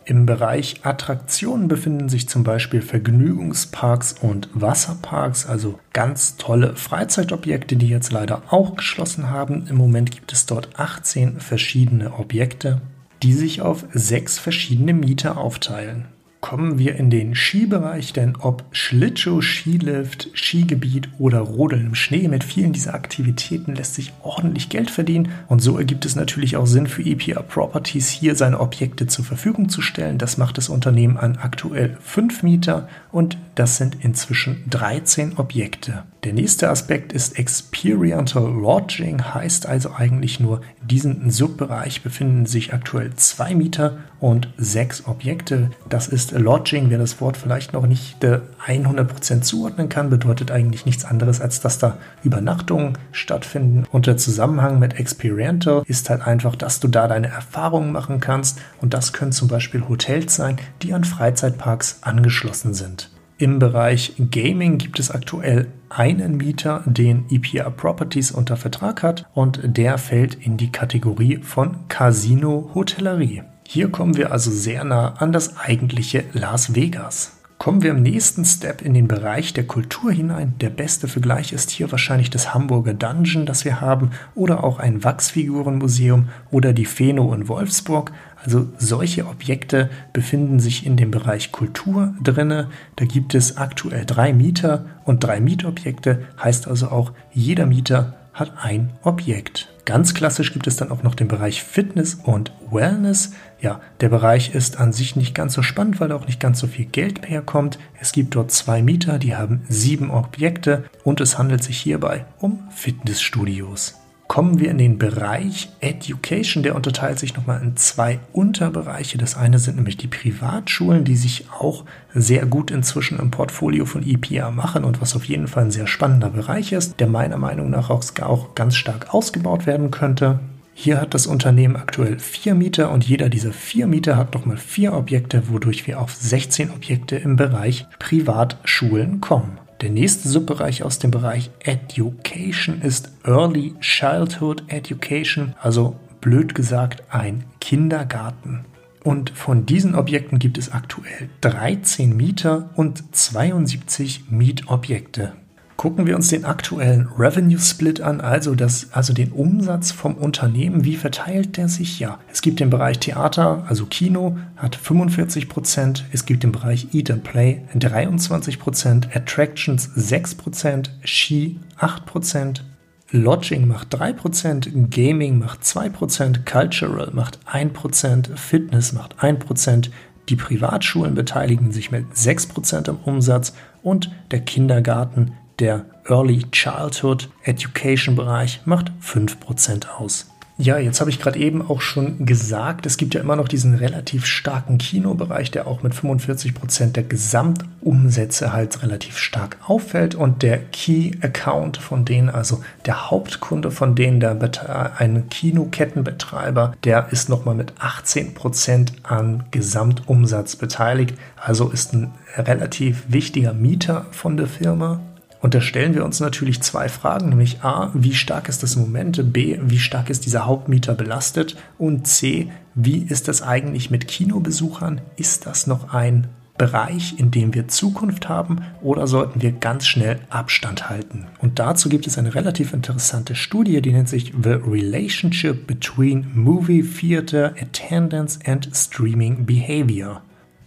Im 0.05 0.25
Bereich 0.25 0.81
Attraktionen 0.83 1.67
befinden 1.67 2.09
sich 2.09 2.27
zum 2.27 2.43
Beispiel 2.43 2.81
Vergnügungsparks 2.81 4.15
und 4.21 4.49
Wasserparks, 4.53 5.45
also 5.45 5.79
ganz 5.93 6.35
tolle 6.35 6.75
Freizeitobjekte, 6.75 7.75
die 7.75 7.87
jetzt 7.87 8.11
leider 8.11 8.41
auch 8.49 8.75
geschlossen 8.75 9.29
haben. 9.29 9.67
Im 9.67 9.77
Moment 9.77 10.11
gibt 10.11 10.33
es 10.33 10.45
dort 10.45 10.79
18 10.79 11.39
verschiedene 11.39 12.13
Objekte, 12.15 12.81
die 13.23 13.33
sich 13.33 13.61
auf 13.61 13.85
sechs 13.93 14.39
verschiedene 14.39 14.93
Mieter 14.93 15.37
aufteilen 15.37 16.07
kommen 16.41 16.79
wir 16.79 16.95
in 16.95 17.09
den 17.09 17.35
Skibereich, 17.35 18.13
denn 18.13 18.35
ob 18.37 18.63
Schlittschuh, 18.71 19.41
Skilift, 19.41 20.29
Skigebiet 20.33 21.09
oder 21.19 21.39
Rodeln 21.39 21.87
im 21.87 21.95
Schnee, 21.95 22.27
mit 22.27 22.43
vielen 22.43 22.71
dieser 22.71 22.93
Aktivitäten 22.93 23.75
lässt 23.75 23.95
sich 23.95 24.13
ordentlich 24.23 24.69
Geld 24.69 24.89
verdienen 24.89 25.29
und 25.47 25.61
so 25.61 25.77
ergibt 25.77 26.05
es 26.05 26.15
natürlich 26.15 26.55
auch 26.55 26.65
Sinn 26.65 26.87
für 26.87 27.03
EPR 27.03 27.43
Properties 27.43 28.09
hier 28.09 28.35
seine 28.35 28.59
Objekte 28.59 29.07
zur 29.07 29.25
Verfügung 29.25 29.69
zu 29.69 29.81
stellen. 29.81 30.17
Das 30.17 30.37
macht 30.37 30.57
das 30.57 30.69
Unternehmen 30.69 31.17
an 31.17 31.37
aktuell 31.37 31.97
fünf 32.01 32.41
Mieter 32.41 32.87
und 33.11 33.37
das 33.55 33.77
sind 33.77 33.97
inzwischen 34.03 34.63
13 34.69 35.37
Objekte. 35.37 36.03
Der 36.25 36.33
nächste 36.33 36.69
Aspekt 36.69 37.13
ist 37.13 37.39
Experiential 37.39 38.43
Lodging, 38.43 39.23
heißt 39.33 39.65
also 39.65 39.93
eigentlich 39.95 40.41
nur, 40.41 40.59
diesen 40.81 41.31
Subbereich 41.31 42.03
befinden 42.03 42.45
sich 42.45 42.73
aktuell 42.73 43.13
zwei 43.15 43.55
Mieter 43.55 43.99
und 44.19 44.49
sechs 44.57 45.07
Objekte. 45.07 45.71
Das 45.87 46.09
ist 46.09 46.33
Lodging, 46.33 46.89
wer 46.89 46.97
das 46.97 47.21
Wort 47.21 47.37
vielleicht 47.37 47.71
noch 47.71 47.87
nicht 47.87 48.21
100% 48.21 49.41
zuordnen 49.43 49.87
kann, 49.87 50.09
bedeutet 50.09 50.51
eigentlich 50.51 50.85
nichts 50.85 51.05
anderes, 51.05 51.39
als 51.39 51.61
dass 51.61 51.77
da 51.77 51.97
Übernachtungen 52.21 52.97
stattfinden. 53.13 53.85
Und 53.89 54.05
der 54.05 54.17
Zusammenhang 54.17 54.77
mit 54.77 54.99
Experiential 54.99 55.83
ist 55.87 56.09
halt 56.09 56.27
einfach, 56.27 56.57
dass 56.57 56.81
du 56.81 56.89
da 56.89 57.07
deine 57.07 57.29
Erfahrungen 57.29 57.93
machen 57.93 58.19
kannst 58.19 58.59
und 58.81 58.93
das 58.93 59.13
können 59.13 59.31
zum 59.31 59.47
Beispiel 59.47 59.87
Hotels 59.87 60.35
sein, 60.35 60.57
die 60.81 60.93
an 60.93 61.05
Freizeitparks 61.05 61.99
angeschlossen 62.01 62.73
sind. 62.73 63.09
Im 63.41 63.57
Bereich 63.57 64.15
Gaming 64.31 64.77
gibt 64.77 64.99
es 64.99 65.11
aktuell 65.11 65.67
einen 65.87 66.35
Mieter, 66.35 66.83
den 66.85 67.23
EPR 67.29 67.71
Properties 67.71 68.31
unter 68.31 68.57
Vertrag 68.57 69.01
hat 69.01 69.27
und 69.33 69.61
der 69.63 69.97
fällt 69.97 70.35
in 70.35 70.57
die 70.57 70.73
Kategorie 70.73 71.37
von 71.37 71.87
Casino 71.87 72.69
Hotellerie. 72.75 73.43
Hier 73.65 73.87
kommen 73.91 74.17
wir 74.17 74.33
also 74.33 74.51
sehr 74.51 74.83
nah 74.83 75.13
an 75.13 75.31
das 75.31 75.57
eigentliche 75.57 76.25
Las 76.33 76.75
Vegas. 76.75 77.39
Kommen 77.59 77.81
wir 77.81 77.91
im 77.91 78.01
nächsten 78.01 78.45
Step 78.45 78.81
in 78.81 78.93
den 78.93 79.09
Bereich 79.09 79.53
der 79.53 79.67
Kultur 79.67 80.13
hinein. 80.13 80.53
Der 80.59 80.69
beste 80.69 81.09
Vergleich 81.09 81.51
ist 81.51 81.69
hier 81.69 81.91
wahrscheinlich 81.91 82.29
das 82.29 82.53
Hamburger 82.53 82.93
Dungeon, 82.93 83.45
das 83.45 83.65
wir 83.65 83.81
haben, 83.81 84.11
oder 84.33 84.63
auch 84.63 84.79
ein 84.79 85.03
Wachsfigurenmuseum 85.03 86.29
oder 86.51 86.71
die 86.71 86.85
Pheno 86.85 87.33
in 87.33 87.49
Wolfsburg. 87.49 88.13
Also 88.43 88.67
solche 88.77 89.27
Objekte 89.27 89.89
befinden 90.13 90.59
sich 90.59 90.85
in 90.85 90.95
dem 90.95 91.11
Bereich 91.11 91.51
Kultur 91.51 92.13
drinne. 92.23 92.69
Da 92.95 93.05
gibt 93.05 93.35
es 93.35 93.57
aktuell 93.57 94.05
drei 94.05 94.33
Mieter 94.33 94.85
und 95.03 95.23
drei 95.23 95.39
Mietobjekte, 95.41 96.25
heißt 96.41 96.67
also 96.67 96.89
auch 96.89 97.11
jeder 97.31 97.65
Mieter 97.65 98.15
hat 98.33 98.53
ein 98.61 98.91
Objekt. 99.03 99.69
Ganz 99.83 100.13
klassisch 100.13 100.53
gibt 100.53 100.67
es 100.67 100.77
dann 100.77 100.91
auch 100.91 101.03
noch 101.03 101.15
den 101.15 101.27
Bereich 101.27 101.63
Fitness 101.63 102.15
und 102.15 102.53
Wellness. 102.71 103.31
Ja, 103.59 103.81
der 103.99 104.09
Bereich 104.09 104.55
ist 104.55 104.79
an 104.79 104.93
sich 104.93 105.15
nicht 105.15 105.35
ganz 105.35 105.53
so 105.53 105.61
spannend, 105.61 105.99
weil 105.99 106.11
auch 106.11 106.27
nicht 106.27 106.39
ganz 106.39 106.59
so 106.59 106.67
viel 106.67 106.85
Geld 106.85 107.27
herkommt. 107.27 107.79
Es 107.99 108.13
gibt 108.13 108.35
dort 108.35 108.51
zwei 108.51 108.81
Mieter, 108.81 109.19
die 109.19 109.35
haben 109.35 109.63
sieben 109.67 110.11
Objekte 110.11 110.85
und 111.03 111.19
es 111.19 111.37
handelt 111.37 111.63
sich 111.63 111.79
hierbei 111.79 112.25
um 112.39 112.59
Fitnessstudios 112.69 113.98
kommen 114.29 114.59
wir 114.59 114.69
in 114.69 114.77
den 114.77 114.99
Bereich 114.99 115.69
Education. 115.81 116.61
Der 116.63 116.75
unterteilt 116.75 117.17
sich 117.19 117.35
nochmal 117.35 117.61
in 117.63 117.75
zwei 117.75 118.19
Unterbereiche. 118.31 119.17
Das 119.17 119.35
eine 119.35 119.57
sind 119.57 119.75
nämlich 119.75 119.97
die 119.97 120.07
Privatschulen, 120.07 121.03
die 121.03 121.17
sich 121.17 121.47
auch 121.51 121.83
sehr 122.13 122.45
gut 122.45 122.69
inzwischen 122.69 123.19
im 123.19 123.31
Portfolio 123.31 123.85
von 123.85 124.07
EPA 124.07 124.51
machen 124.51 124.85
und 124.85 125.01
was 125.01 125.15
auf 125.15 125.25
jeden 125.25 125.47
Fall 125.47 125.65
ein 125.65 125.71
sehr 125.71 125.87
spannender 125.87 126.29
Bereich 126.29 126.71
ist, 126.71 126.99
der 126.99 127.07
meiner 127.07 127.37
Meinung 127.37 127.71
nach 127.71 127.89
auch, 127.89 128.55
ganz 128.55 128.75
stark 128.75 129.13
ausgebaut 129.13 129.65
werden 129.65 129.89
könnte. 129.89 130.39
Hier 130.75 131.01
hat 131.01 131.15
das 131.15 131.25
Unternehmen 131.25 131.75
aktuell 131.75 132.19
vier 132.19 132.53
Mieter 132.53 132.91
und 132.91 133.03
jeder 133.03 133.29
dieser 133.29 133.51
vier 133.51 133.87
Mieter 133.87 134.15
hat 134.15 134.35
nochmal 134.35 134.57
vier 134.57 134.93
Objekte, 134.93 135.49
wodurch 135.49 135.87
wir 135.87 135.99
auf 135.99 136.13
16 136.13 136.69
Objekte 136.69 137.15
im 137.15 137.35
Bereich 137.35 137.87
Privatschulen 137.97 139.21
kommen. 139.21 139.57
Der 139.81 139.89
nächste 139.89 140.27
Subbereich 140.27 140.83
aus 140.83 140.99
dem 140.99 141.09
Bereich 141.09 141.51
Education 141.59 142.81
ist 142.81 143.11
Early 143.23 143.75
Childhood 143.79 144.63
Education, 144.67 145.55
also 145.61 145.95
blöd 146.19 146.53
gesagt 146.53 147.03
ein 147.09 147.45
Kindergarten. 147.61 148.65
Und 149.05 149.29
von 149.29 149.65
diesen 149.65 149.95
Objekten 149.95 150.37
gibt 150.37 150.57
es 150.57 150.73
aktuell 150.73 151.29
13 151.39 152.15
Mieter 152.15 152.69
und 152.75 153.15
72 153.15 154.25
Mietobjekte. 154.29 155.33
Gucken 155.79 156.07
wir 156.07 156.17
uns 156.17 156.27
den 156.27 156.43
aktuellen 156.43 157.07
Revenue 157.17 157.57
Split 157.57 158.01
an, 158.01 158.19
also, 158.19 158.53
das, 158.53 158.87
also 158.91 159.13
den 159.13 159.31
Umsatz 159.31 159.93
vom 159.93 160.15
Unternehmen. 160.15 160.83
Wie 160.83 160.97
verteilt 160.97 161.55
der 161.55 161.69
sich? 161.69 162.01
Ja, 162.01 162.19
es 162.29 162.41
gibt 162.41 162.59
den 162.59 162.69
Bereich 162.69 162.99
Theater, 162.99 163.63
also 163.65 163.85
Kino, 163.85 164.37
hat 164.57 164.75
45 164.75 165.47
Prozent. 165.47 166.03
Es 166.11 166.25
gibt 166.25 166.43
den 166.43 166.51
Bereich 166.51 166.93
Eat 166.93 167.09
and 167.09 167.23
Play 167.23 167.61
23 167.73 168.59
Prozent, 168.59 169.15
Attractions 169.15 169.89
6 169.95 170.35
Prozent, 170.35 170.91
Ski 171.05 171.61
8 171.77 172.05
Prozent, 172.05 172.65
Lodging 173.11 173.65
macht 173.65 173.95
3%, 173.95 174.89
Gaming 174.89 175.39
macht 175.39 175.61
2%, 175.61 176.43
Cultural 176.43 177.11
macht 177.13 177.39
1%, 177.49 178.35
Fitness 178.35 178.91
macht 178.91 179.17
1%, 179.19 179.91
die 180.27 180.35
Privatschulen 180.35 181.15
beteiligen 181.15 181.71
sich 181.71 181.89
mit 181.89 182.05
6% 182.13 182.89
am 182.89 182.97
Umsatz. 183.05 183.53
Und 183.81 184.11
der 184.31 184.41
Kindergarten 184.41 185.31
der 185.59 185.85
Early 186.05 186.45
Childhood 186.51 187.29
Education 187.43 188.15
Bereich 188.15 188.61
macht 188.65 188.91
5% 189.03 189.87
aus. 189.97 190.27
Ja, 190.61 190.77
jetzt 190.77 190.99
habe 190.99 191.09
ich 191.09 191.21
gerade 191.21 191.39
eben 191.39 191.61
auch 191.61 191.79
schon 191.79 192.25
gesagt, 192.25 192.85
es 192.85 192.97
gibt 192.97 193.13
ja 193.13 193.21
immer 193.21 193.37
noch 193.37 193.47
diesen 193.47 193.75
relativ 193.75 194.25
starken 194.25 194.77
Kinobereich, 194.77 195.51
der 195.51 195.67
auch 195.67 195.83
mit 195.83 195.95
45 195.95 196.53
Prozent 196.53 196.97
der 196.97 197.03
Gesamtumsätze 197.03 198.51
halt 198.51 198.83
relativ 198.83 199.17
stark 199.17 199.55
auffällt. 199.65 200.15
Und 200.15 200.43
der 200.43 200.57
Key 200.57 201.11
Account 201.21 201.77
von 201.77 202.03
denen, 202.03 202.29
also 202.29 202.61
der 202.85 203.09
Hauptkunde 203.09 203.71
von 203.71 203.95
denen, 203.95 204.19
der 204.19 204.99
ein 204.99 205.29
Kinokettenbetreiber, 205.29 206.73
der 206.83 207.07
ist 207.11 207.29
nochmal 207.29 207.55
mit 207.55 207.71
18 207.79 208.33
Prozent 208.33 208.91
an 209.03 209.45
Gesamtumsatz 209.51 210.57
beteiligt, 210.57 211.17
also 211.37 211.69
ist 211.69 211.93
ein 211.93 212.11
relativ 212.35 213.05
wichtiger 213.07 213.53
Mieter 213.53 214.07
von 214.11 214.35
der 214.35 214.47
Firma 214.47 214.99
und 215.41 215.53
da 215.53 215.61
stellen 215.61 215.95
wir 215.95 216.03
uns 216.03 216.19
natürlich 216.19 216.61
zwei 216.61 216.89
Fragen, 216.89 217.29
nämlich 217.29 217.63
A, 217.63 217.91
wie 217.93 218.13
stark 218.13 218.49
ist 218.49 218.61
das 218.61 218.75
im 218.75 218.81
Moment? 218.81 219.31
B, 219.31 219.57
wie 219.61 219.79
stark 219.79 220.09
ist 220.09 220.25
dieser 220.25 220.45
Hauptmieter 220.45 220.95
belastet? 220.95 221.55
Und 221.77 222.07
C, 222.07 222.51
wie 222.75 222.97
ist 222.97 223.29
das 223.29 223.41
eigentlich 223.41 223.89
mit 223.89 224.07
Kinobesuchern? 224.07 225.01
Ist 225.15 225.45
das 225.45 225.65
noch 225.65 225.93
ein 225.93 226.27
Bereich, 226.57 227.17
in 227.17 227.31
dem 227.31 227.53
wir 227.53 227.69
Zukunft 227.69 228.27
haben 228.27 228.57
oder 228.81 229.07
sollten 229.07 229.41
wir 229.41 229.53
ganz 229.53 229.87
schnell 229.87 230.19
Abstand 230.29 230.89
halten? 230.89 231.27
Und 231.39 231.57
dazu 231.57 231.87
gibt 231.87 232.05
es 232.05 232.17
eine 232.17 232.35
relativ 232.35 232.73
interessante 232.73 233.33
Studie, 233.33 233.81
die 233.81 233.93
nennt 233.93 234.09
sich 234.09 234.33
The 234.43 234.57
Relationship 234.67 235.67
Between 235.67 236.27
Movie 236.35 236.83
Theater 236.83 237.53
Attendance 237.57 238.39
and 238.45 238.69
Streaming 238.73 239.45
Behavior. 239.45 240.21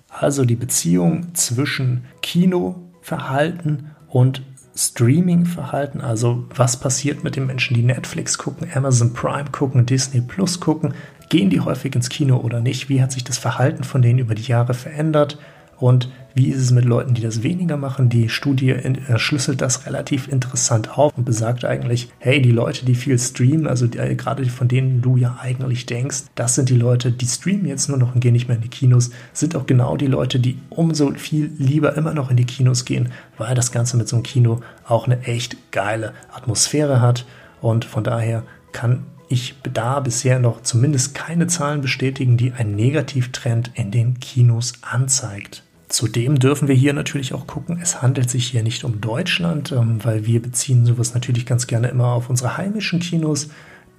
Also 0.09 0.47
die 0.47 0.57
Beziehung 0.57 1.35
zwischen 1.35 2.05
Kinoverhalten 2.23 3.91
und 4.09 4.43
Streaming-Verhalten, 4.75 6.00
also 6.00 6.45
was 6.55 6.79
passiert 6.79 7.25
mit 7.25 7.37
den 7.37 7.47
Menschen, 7.47 7.75
die 7.75 7.83
Netflix 7.83 8.38
gucken, 8.38 8.69
Amazon 8.75 9.12
Prime 9.12 9.50
gucken, 9.52 9.85
Disney 9.85 10.21
Plus 10.21 10.61
gucken, 10.61 10.95
gehen 11.29 11.50
die 11.50 11.61
häufig 11.61 11.95
ins 11.95 12.09
Kino 12.09 12.38
oder 12.38 12.61
nicht, 12.61 12.88
wie 12.88 13.02
hat 13.02 13.12
sich 13.12 13.25
das 13.25 13.38
Verhalten 13.38 13.85
von 13.85 14.02
denen 14.02 14.19
über 14.19 14.35
die 14.35 14.43
Jahre 14.43 14.75
verändert? 14.75 15.38
Und 15.79 16.11
wie 16.35 16.49
ist 16.49 16.61
es 16.61 16.71
mit 16.71 16.85
Leuten, 16.85 17.15
die 17.15 17.23
das 17.23 17.43
weniger 17.43 17.77
machen? 17.77 18.09
Die 18.09 18.29
Studie 18.29 18.71
äh, 18.71 19.19
schlüsselt 19.19 19.61
das 19.61 19.87
relativ 19.87 20.29
interessant 20.29 20.97
auf 20.97 21.17
und 21.17 21.25
besagt 21.25 21.65
eigentlich, 21.65 22.11
hey, 22.19 22.41
die 22.41 22.51
Leute, 22.51 22.85
die 22.85 22.95
viel 22.95 23.19
streamen, 23.19 23.67
also 23.67 23.87
die, 23.87 23.99
äh, 23.99 24.15
gerade 24.15 24.45
von 24.47 24.69
denen 24.69 25.03
du 25.03 25.17
ja 25.17 25.39
eigentlich 25.41 25.87
denkst, 25.87 26.25
das 26.35 26.55
sind 26.55 26.69
die 26.69 26.77
Leute, 26.77 27.12
die 27.12 27.27
streamen 27.27 27.67
jetzt 27.67 27.89
nur 27.89 27.99
noch 27.99 28.15
und 28.15 28.21
gehen 28.21 28.33
nicht 28.33 28.49
mehr 28.49 28.57
in 28.57 28.62
die 28.62 28.69
Kinos, 28.69 29.11
sind 29.33 29.57
auch 29.57 29.67
genau 29.67 29.97
die 29.97 30.07
Leute, 30.07 30.41
die 30.41 30.59
umso 30.71 31.12
viel 31.12 31.51
lieber 31.59 31.97
immer 31.97 32.15
noch 32.15 32.31
in 32.31 32.37
die 32.37 32.47
Kinos 32.47 32.85
gehen, 32.85 33.11
weil 33.39 33.55
das 33.55 33.73
Ganze 33.73 33.97
mit 33.97 34.09
so 34.09 34.17
einem 34.17 34.23
Kino 34.23 34.61
auch 34.87 35.07
eine 35.07 35.23
echt 35.25 35.57
geile 35.71 36.12
Atmosphäre 36.33 37.01
hat 37.01 37.27
und 37.61 37.85
von 37.85 38.05
daher 38.05 38.43
kann 38.73 39.05
ich 39.29 39.55
da 39.62 40.01
bisher 40.01 40.39
noch 40.39 40.62
zumindest 40.62 41.15
keine 41.15 41.47
Zahlen 41.47 41.81
bestätigen, 41.81 42.37
die 42.37 42.53
einen 42.53 42.77
Negativtrend 42.77 43.71
in 43.75 43.91
den 43.91 44.21
Kinos 44.21 44.75
anzeigt. 44.83 45.62
Zudem 45.92 46.38
dürfen 46.38 46.68
wir 46.68 46.75
hier 46.75 46.94
natürlich 46.94 47.34
auch 47.34 47.46
gucken, 47.46 47.78
es 47.82 48.00
handelt 48.00 48.30
sich 48.30 48.46
hier 48.46 48.62
nicht 48.62 48.82
um 48.82 49.02
Deutschland, 49.02 49.72
ähm, 49.72 50.02
weil 50.02 50.25
wir 50.25 50.40
beziehen 50.40 50.87
sowas 50.87 51.12
natürlich 51.12 51.44
ganz 51.44 51.66
gerne 51.66 51.88
immer 51.88 52.06
auf 52.06 52.30
unsere 52.30 52.56
heimischen 52.56 52.99
Kinos, 52.99 53.50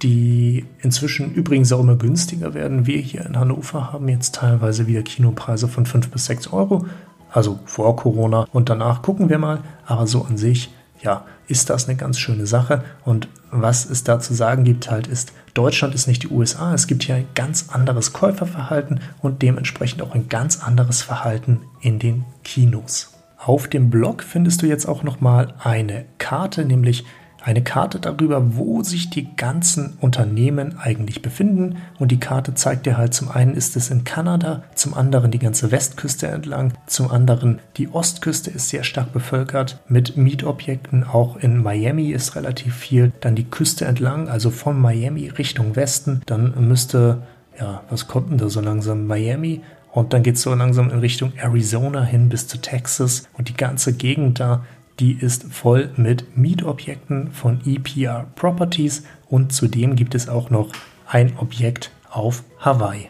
die 0.02 0.64
inzwischen 0.82 1.32
übrigens 1.32 1.72
auch 1.72 1.78
immer 1.78 1.94
günstiger 1.94 2.52
werden. 2.52 2.88
Wir 2.88 2.98
hier 2.98 3.24
in 3.24 3.38
Hannover 3.38 3.92
haben 3.92 4.08
jetzt 4.08 4.34
teilweise 4.34 4.88
wieder 4.88 5.02
Kinopreise 5.02 5.68
von 5.68 5.86
5 5.86 6.08
bis 6.08 6.26
6 6.26 6.52
Euro, 6.52 6.84
also 7.30 7.60
vor 7.64 7.94
Corona 7.94 8.48
und 8.52 8.70
danach 8.70 9.02
gucken 9.02 9.28
wir 9.30 9.38
mal, 9.38 9.60
aber 9.86 10.08
so 10.08 10.22
an 10.24 10.36
sich, 10.36 10.70
ja, 11.04 11.24
ist 11.46 11.70
das 11.70 11.88
eine 11.88 11.96
ganz 11.96 12.18
schöne 12.18 12.46
Sache 12.46 12.82
und 13.04 13.28
was 13.50 13.88
es 13.88 14.02
da 14.02 14.18
zu 14.18 14.34
sagen 14.34 14.64
gibt 14.64 14.90
halt 14.90 15.06
ist, 15.06 15.32
Deutschland 15.52 15.94
ist 15.94 16.08
nicht 16.08 16.24
die 16.24 16.28
USA. 16.28 16.74
Es 16.74 16.88
gibt 16.88 17.04
hier 17.04 17.14
ein 17.14 17.28
ganz 17.36 17.68
anderes 17.68 18.12
Käuferverhalten 18.12 19.00
und 19.22 19.42
dementsprechend 19.42 20.02
auch 20.02 20.14
ein 20.14 20.28
ganz 20.28 20.60
anderes 20.60 21.02
Verhalten 21.02 21.60
in 21.80 22.00
den 22.00 22.24
Kinos. 22.42 23.12
Auf 23.38 23.68
dem 23.68 23.90
Blog 23.90 24.24
findest 24.24 24.62
du 24.62 24.66
jetzt 24.66 24.86
auch 24.86 25.04
nochmal 25.04 25.54
eine 25.62 26.06
Karte, 26.18 26.64
nämlich 26.64 27.04
eine 27.44 27.62
Karte 27.62 28.00
darüber, 28.00 28.56
wo 28.56 28.82
sich 28.82 29.10
die 29.10 29.36
ganzen 29.36 29.98
Unternehmen 30.00 30.78
eigentlich 30.78 31.20
befinden. 31.20 31.76
Und 31.98 32.10
die 32.10 32.18
Karte 32.18 32.54
zeigt 32.54 32.86
dir 32.86 32.96
halt, 32.96 33.12
zum 33.12 33.30
einen 33.30 33.54
ist 33.54 33.76
es 33.76 33.90
in 33.90 34.04
Kanada, 34.04 34.62
zum 34.74 34.94
anderen 34.94 35.30
die 35.30 35.38
ganze 35.38 35.70
Westküste 35.70 36.26
entlang, 36.28 36.72
zum 36.86 37.10
anderen 37.10 37.60
die 37.76 37.88
Ostküste 37.88 38.50
ist 38.50 38.70
sehr 38.70 38.82
stark 38.82 39.12
bevölkert 39.12 39.78
mit 39.88 40.16
Mietobjekten. 40.16 41.04
Auch 41.04 41.36
in 41.36 41.62
Miami 41.62 42.10
ist 42.10 42.34
relativ 42.34 42.74
viel. 42.74 43.12
Dann 43.20 43.34
die 43.34 43.44
Küste 43.44 43.84
entlang, 43.84 44.28
also 44.28 44.50
von 44.50 44.80
Miami 44.80 45.28
Richtung 45.28 45.76
Westen. 45.76 46.22
Dann 46.24 46.54
müsste, 46.66 47.22
ja, 47.60 47.82
was 47.90 48.08
kommt 48.08 48.30
denn 48.30 48.38
da 48.38 48.48
so 48.48 48.60
langsam? 48.62 49.06
Miami, 49.06 49.60
und 49.92 50.12
dann 50.12 50.24
geht 50.24 50.36
es 50.36 50.42
so 50.42 50.52
langsam 50.54 50.90
in 50.90 50.98
Richtung 50.98 51.32
Arizona 51.36 52.02
hin 52.02 52.28
bis 52.28 52.48
zu 52.48 52.58
Texas. 52.58 53.28
Und 53.34 53.48
die 53.48 53.56
ganze 53.56 53.92
Gegend 53.92 54.40
da 54.40 54.64
die 55.00 55.12
ist 55.12 55.44
voll 55.52 55.90
mit 55.96 56.36
Mietobjekten 56.36 57.32
von 57.32 57.60
EPR 57.66 58.26
Properties 58.36 59.04
und 59.28 59.52
zudem 59.52 59.96
gibt 59.96 60.14
es 60.14 60.28
auch 60.28 60.50
noch 60.50 60.70
ein 61.06 61.36
Objekt 61.38 61.90
auf 62.10 62.44
Hawaii. 62.60 63.08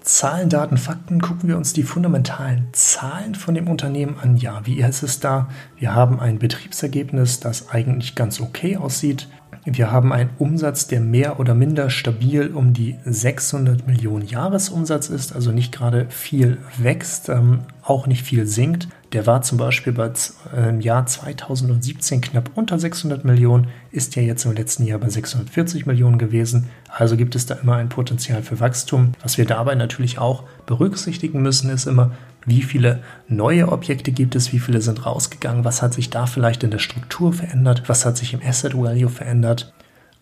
Zahlen, 0.00 0.48
Daten, 0.48 0.78
Fakten, 0.78 1.20
gucken 1.20 1.50
wir 1.50 1.58
uns 1.58 1.74
die 1.74 1.82
fundamentalen 1.82 2.68
Zahlen 2.72 3.34
von 3.34 3.54
dem 3.54 3.68
Unternehmen 3.68 4.16
an. 4.18 4.38
Ja, 4.38 4.62
wie 4.64 4.80
ist 4.80 5.02
es 5.02 5.20
da? 5.20 5.48
Wir 5.76 5.94
haben 5.94 6.18
ein 6.18 6.38
Betriebsergebnis, 6.38 7.40
das 7.40 7.68
eigentlich 7.68 8.14
ganz 8.14 8.40
okay 8.40 8.78
aussieht. 8.78 9.28
Wir 9.64 9.92
haben 9.92 10.14
einen 10.14 10.30
Umsatz, 10.38 10.86
der 10.86 11.00
mehr 11.00 11.38
oder 11.38 11.54
minder 11.54 11.90
stabil 11.90 12.48
um 12.54 12.72
die 12.72 12.96
600 13.04 13.86
Millionen 13.86 14.26
Jahresumsatz 14.26 15.10
ist, 15.10 15.34
also 15.34 15.52
nicht 15.52 15.72
gerade 15.72 16.06
viel 16.08 16.56
wächst, 16.78 17.28
ähm, 17.28 17.60
auch 17.82 18.06
nicht 18.06 18.22
viel 18.22 18.46
sinkt. 18.46 18.88
Der 19.12 19.26
war 19.26 19.40
zum 19.40 19.56
Beispiel 19.56 19.94
bei, 19.94 20.10
äh, 20.54 20.68
im 20.68 20.80
Jahr 20.80 21.06
2017 21.06 22.20
knapp 22.20 22.50
unter 22.54 22.78
600 22.78 23.24
Millionen, 23.24 23.68
ist 23.90 24.16
ja 24.16 24.22
jetzt 24.22 24.44
im 24.44 24.52
letzten 24.52 24.84
Jahr 24.84 24.98
bei 24.98 25.08
640 25.08 25.86
Millionen 25.86 26.18
gewesen. 26.18 26.68
Also 26.88 27.16
gibt 27.16 27.34
es 27.34 27.46
da 27.46 27.54
immer 27.54 27.76
ein 27.76 27.88
Potenzial 27.88 28.42
für 28.42 28.60
Wachstum. 28.60 29.12
Was 29.22 29.38
wir 29.38 29.46
dabei 29.46 29.76
natürlich 29.76 30.18
auch 30.18 30.44
berücksichtigen 30.66 31.40
müssen, 31.40 31.70
ist 31.70 31.86
immer, 31.86 32.12
wie 32.44 32.62
viele 32.62 33.02
neue 33.28 33.72
Objekte 33.72 34.12
gibt 34.12 34.34
es, 34.34 34.52
wie 34.52 34.58
viele 34.58 34.82
sind 34.82 35.06
rausgegangen, 35.06 35.64
was 35.64 35.80
hat 35.80 35.94
sich 35.94 36.10
da 36.10 36.26
vielleicht 36.26 36.62
in 36.62 36.70
der 36.70 36.78
Struktur 36.78 37.32
verändert, 37.32 37.84
was 37.86 38.04
hat 38.04 38.16
sich 38.18 38.34
im 38.34 38.42
Asset 38.42 38.74
Value 38.74 39.08
verändert. 39.08 39.72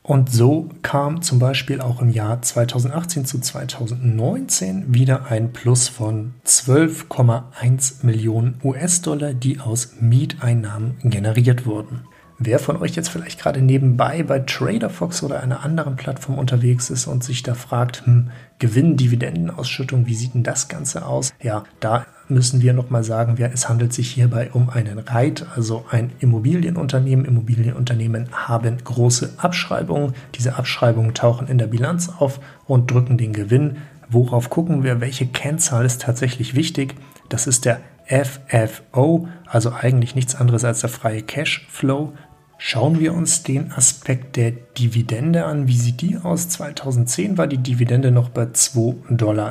Und 0.06 0.30
so 0.30 0.68
kam 0.82 1.20
zum 1.20 1.40
Beispiel 1.40 1.80
auch 1.80 2.00
im 2.00 2.10
Jahr 2.10 2.40
2018 2.40 3.25
zu 3.25 3.40
2019 3.40 4.94
wieder 4.94 5.26
ein 5.26 5.52
Plus 5.52 5.88
von 5.88 6.34
12,1 6.46 8.06
Millionen 8.06 8.60
US-Dollar, 8.62 9.34
die 9.34 9.58
aus 9.58 9.94
Mieteinnahmen 9.98 10.94
generiert 11.02 11.66
wurden. 11.66 12.04
Wer 12.38 12.60
von 12.60 12.76
euch 12.76 12.94
jetzt 12.94 13.08
vielleicht 13.08 13.40
gerade 13.40 13.60
nebenbei 13.60 14.22
bei 14.22 14.38
TraderFox 14.38 15.25
oder 15.25 15.42
einer 15.42 15.64
anderen 15.64 15.96
Plattform 15.96 16.38
unterwegs 16.38 16.88
ist 16.88 17.08
und 17.08 17.25
sich 17.25 17.42
da 17.42 17.54
fragt, 17.54 18.06
hm, 18.06 18.30
Gewinn, 18.60 18.96
Dividendenausschüttung, 18.96 20.06
wie 20.06 20.14
sieht 20.14 20.34
denn 20.34 20.44
das 20.44 20.68
Ganze 20.68 21.04
aus? 21.04 21.34
Ja, 21.42 21.64
da 21.80 22.06
müssen 22.28 22.61
wir 22.61 22.73
nochmal 22.73 23.04
sagen, 23.04 23.37
ja, 23.38 23.47
es 23.47 23.68
handelt 23.68 23.92
sich 23.92 24.11
hierbei 24.11 24.50
um 24.52 24.71
einen 24.71 24.99
REIT, 24.99 25.47
also 25.54 25.85
ein 25.90 26.12
Immobilienunternehmen. 26.18 27.25
Immobilienunternehmen 27.25 28.28
haben 28.33 28.78
große 28.83 29.35
Abschreibungen. 29.37 30.14
Diese 30.35 30.56
Abschreibungen 30.56 31.14
tauchen 31.14 31.49
in 31.49 31.59
der 31.59 31.66
Bilanz 31.66 32.11
auf 32.18 32.40
und 32.66 32.90
drücken 32.90 33.18
den 33.18 33.33
Gewinn. 33.33 33.78
Worauf 34.09 34.50
gucken 34.50 34.85
wir? 34.85 35.00
Welche 35.00 35.26
Kennzahl 35.26 35.85
ist 35.85 36.02
tatsächlich 36.02 36.54
wichtig? 36.54 36.95
Das 37.28 37.47
ist 37.47 37.64
der 37.64 37.80
FFO, 38.06 39.28
also 39.47 39.73
eigentlich 39.73 40.14
nichts 40.14 40.37
anderes 40.37 40.64
als 40.64 40.80
der 40.80 40.90
freie 40.90 41.23
Cashflow. 41.23 42.12
Schauen 42.59 43.00
wir 43.00 43.12
uns 43.12 43.42
den 43.42 43.73
Aspekt 43.73 44.37
der 44.37 44.52
Dividende 44.52 45.45
an. 45.45 45.66
Wie 45.68 45.76
sieht 45.76 46.00
die 46.00 46.16
aus? 46.16 46.49
2010 46.49 47.37
war 47.37 47.47
die 47.47 47.59
Dividende 47.59 48.11
noch 48.11 48.30
bei 48.30 48.45
2,60 48.45 49.16
Dollar, 49.16 49.50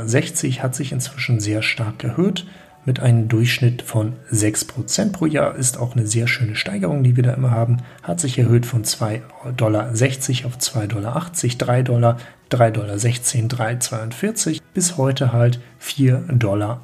hat 0.64 0.76
sich 0.76 0.92
inzwischen 0.92 1.40
sehr 1.40 1.62
stark 1.62 2.04
erhöht. 2.04 2.48
Mit 2.86 3.00
einem 3.00 3.28
Durchschnitt 3.28 3.82
von 3.82 4.14
6% 4.32 5.12
pro 5.12 5.26
Jahr 5.26 5.56
ist 5.56 5.80
auch 5.80 5.96
eine 5.96 6.06
sehr 6.06 6.28
schöne 6.28 6.56
Steigerung, 6.56 7.04
die 7.04 7.16
wir 7.16 7.24
da 7.24 7.34
immer 7.34 7.50
haben. 7.50 7.78
Hat 8.04 8.20
sich 8.20 8.38
erhöht 8.38 8.68
von 8.68 8.84
2,60 8.84 9.54
Dollar 9.56 9.90
auf 9.90 10.58
2,80 10.58 10.88
Dollar, 10.88 11.22
3 11.58 11.82
Dollar, 11.82 12.18
3,16 12.52 13.48
Dollar, 13.48 13.70
3,42 13.72 14.62
bis 14.76 14.98
heute 14.98 15.34
halt 15.34 15.60
4,58 15.82 16.38
Dollar. 16.38 16.82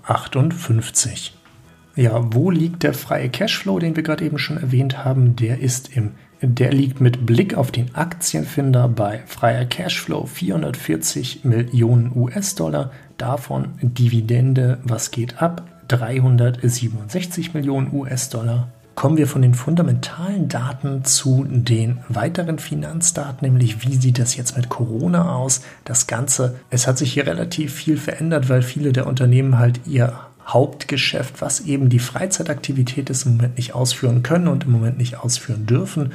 Ja, 1.95 2.33
wo 2.33 2.49
liegt 2.49 2.81
der 2.81 2.95
freie 2.95 3.29
Cashflow, 3.29 3.77
den 3.77 3.95
wir 3.95 4.01
gerade 4.01 4.25
eben 4.25 4.39
schon 4.39 4.57
erwähnt 4.57 5.03
haben? 5.05 5.35
Der 5.35 5.59
ist 5.59 5.95
im 5.95 6.11
der 6.43 6.71
liegt 6.71 6.99
mit 7.01 7.27
Blick 7.27 7.53
auf 7.53 7.71
den 7.71 7.93
Aktienfinder 7.93 8.87
bei 8.87 9.21
freier 9.27 9.65
Cashflow 9.65 10.25
440 10.25 11.45
Millionen 11.45 12.11
US-Dollar. 12.15 12.91
Davon 13.17 13.73
Dividende, 13.79 14.79
was 14.83 15.11
geht 15.11 15.39
ab? 15.39 15.63
367 15.91 17.53
Millionen 17.53 17.93
US-Dollar. 17.93 18.69
Kommen 18.95 19.17
wir 19.17 19.27
von 19.27 19.41
den 19.41 19.53
fundamentalen 19.53 20.47
Daten 20.47 21.03
zu 21.03 21.45
den 21.47 21.99
weiteren 22.07 22.59
Finanzdaten, 22.59 23.45
nämlich 23.45 23.85
wie 23.85 23.95
sieht 23.95 24.19
das 24.19 24.35
jetzt 24.35 24.55
mit 24.55 24.69
Corona 24.69 25.35
aus? 25.35 25.61
Das 25.83 26.07
Ganze, 26.07 26.59
es 26.69 26.87
hat 26.87 26.97
sich 26.97 27.13
hier 27.13 27.25
relativ 27.25 27.73
viel 27.73 27.97
verändert, 27.97 28.47
weil 28.47 28.61
viele 28.61 28.93
der 28.93 29.07
Unternehmen 29.07 29.57
halt 29.57 29.81
ihr 29.85 30.13
Hauptgeschäft, 30.47 31.41
was 31.41 31.61
eben 31.61 31.89
die 31.89 31.99
Freizeitaktivität 31.99 33.09
ist, 33.09 33.25
im 33.25 33.37
Moment 33.37 33.57
nicht 33.57 33.73
ausführen 33.75 34.23
können 34.23 34.47
und 34.47 34.65
im 34.65 34.71
Moment 34.71 34.97
nicht 34.97 35.17
ausführen 35.17 35.65
dürfen. 35.65 36.11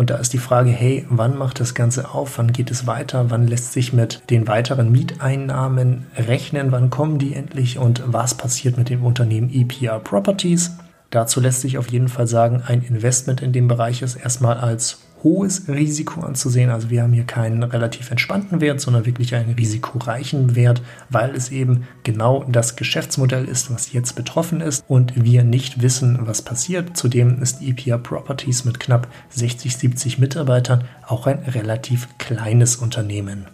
Und 0.00 0.08
da 0.08 0.16
ist 0.16 0.32
die 0.32 0.38
Frage, 0.38 0.70
hey, 0.70 1.04
wann 1.10 1.36
macht 1.36 1.60
das 1.60 1.74
Ganze 1.74 2.14
auf? 2.14 2.38
Wann 2.38 2.54
geht 2.54 2.70
es 2.70 2.86
weiter? 2.86 3.26
Wann 3.28 3.46
lässt 3.46 3.74
sich 3.74 3.92
mit 3.92 4.22
den 4.30 4.48
weiteren 4.48 4.90
Mieteinnahmen 4.90 6.06
rechnen? 6.16 6.72
Wann 6.72 6.88
kommen 6.88 7.18
die 7.18 7.34
endlich? 7.34 7.76
Und 7.76 8.02
was 8.06 8.32
passiert 8.34 8.78
mit 8.78 8.88
dem 8.88 9.04
Unternehmen 9.04 9.50
EPR 9.52 9.98
Properties? 9.98 10.70
Dazu 11.10 11.38
lässt 11.40 11.60
sich 11.60 11.76
auf 11.76 11.90
jeden 11.90 12.08
Fall 12.08 12.26
sagen, 12.26 12.62
ein 12.66 12.80
Investment 12.80 13.42
in 13.42 13.52
dem 13.52 13.68
Bereich 13.68 14.00
ist 14.00 14.16
erstmal 14.16 14.56
als 14.56 15.00
hohes 15.22 15.68
Risiko 15.68 16.20
anzusehen. 16.20 16.70
Also 16.70 16.90
wir 16.90 17.02
haben 17.02 17.12
hier 17.12 17.24
keinen 17.24 17.62
relativ 17.62 18.10
entspannten 18.10 18.60
Wert, 18.60 18.80
sondern 18.80 19.06
wirklich 19.06 19.34
einen 19.34 19.54
risikoreichen 19.54 20.56
Wert, 20.56 20.82
weil 21.08 21.34
es 21.34 21.50
eben 21.50 21.84
genau 22.02 22.44
das 22.48 22.76
Geschäftsmodell 22.76 23.44
ist, 23.44 23.72
was 23.72 23.92
jetzt 23.92 24.14
betroffen 24.14 24.60
ist 24.60 24.84
und 24.88 25.22
wir 25.22 25.44
nicht 25.44 25.82
wissen, 25.82 26.18
was 26.22 26.42
passiert. 26.42 26.96
Zudem 26.96 27.40
ist 27.40 27.62
EPR 27.62 27.98
Properties 27.98 28.64
mit 28.64 28.80
knapp 28.80 29.08
60, 29.30 29.76
70 29.76 30.18
Mitarbeitern 30.18 30.84
auch 31.06 31.26
ein 31.26 31.40
relativ 31.40 32.08
kleines 32.18 32.76
Unternehmen 32.76 33.46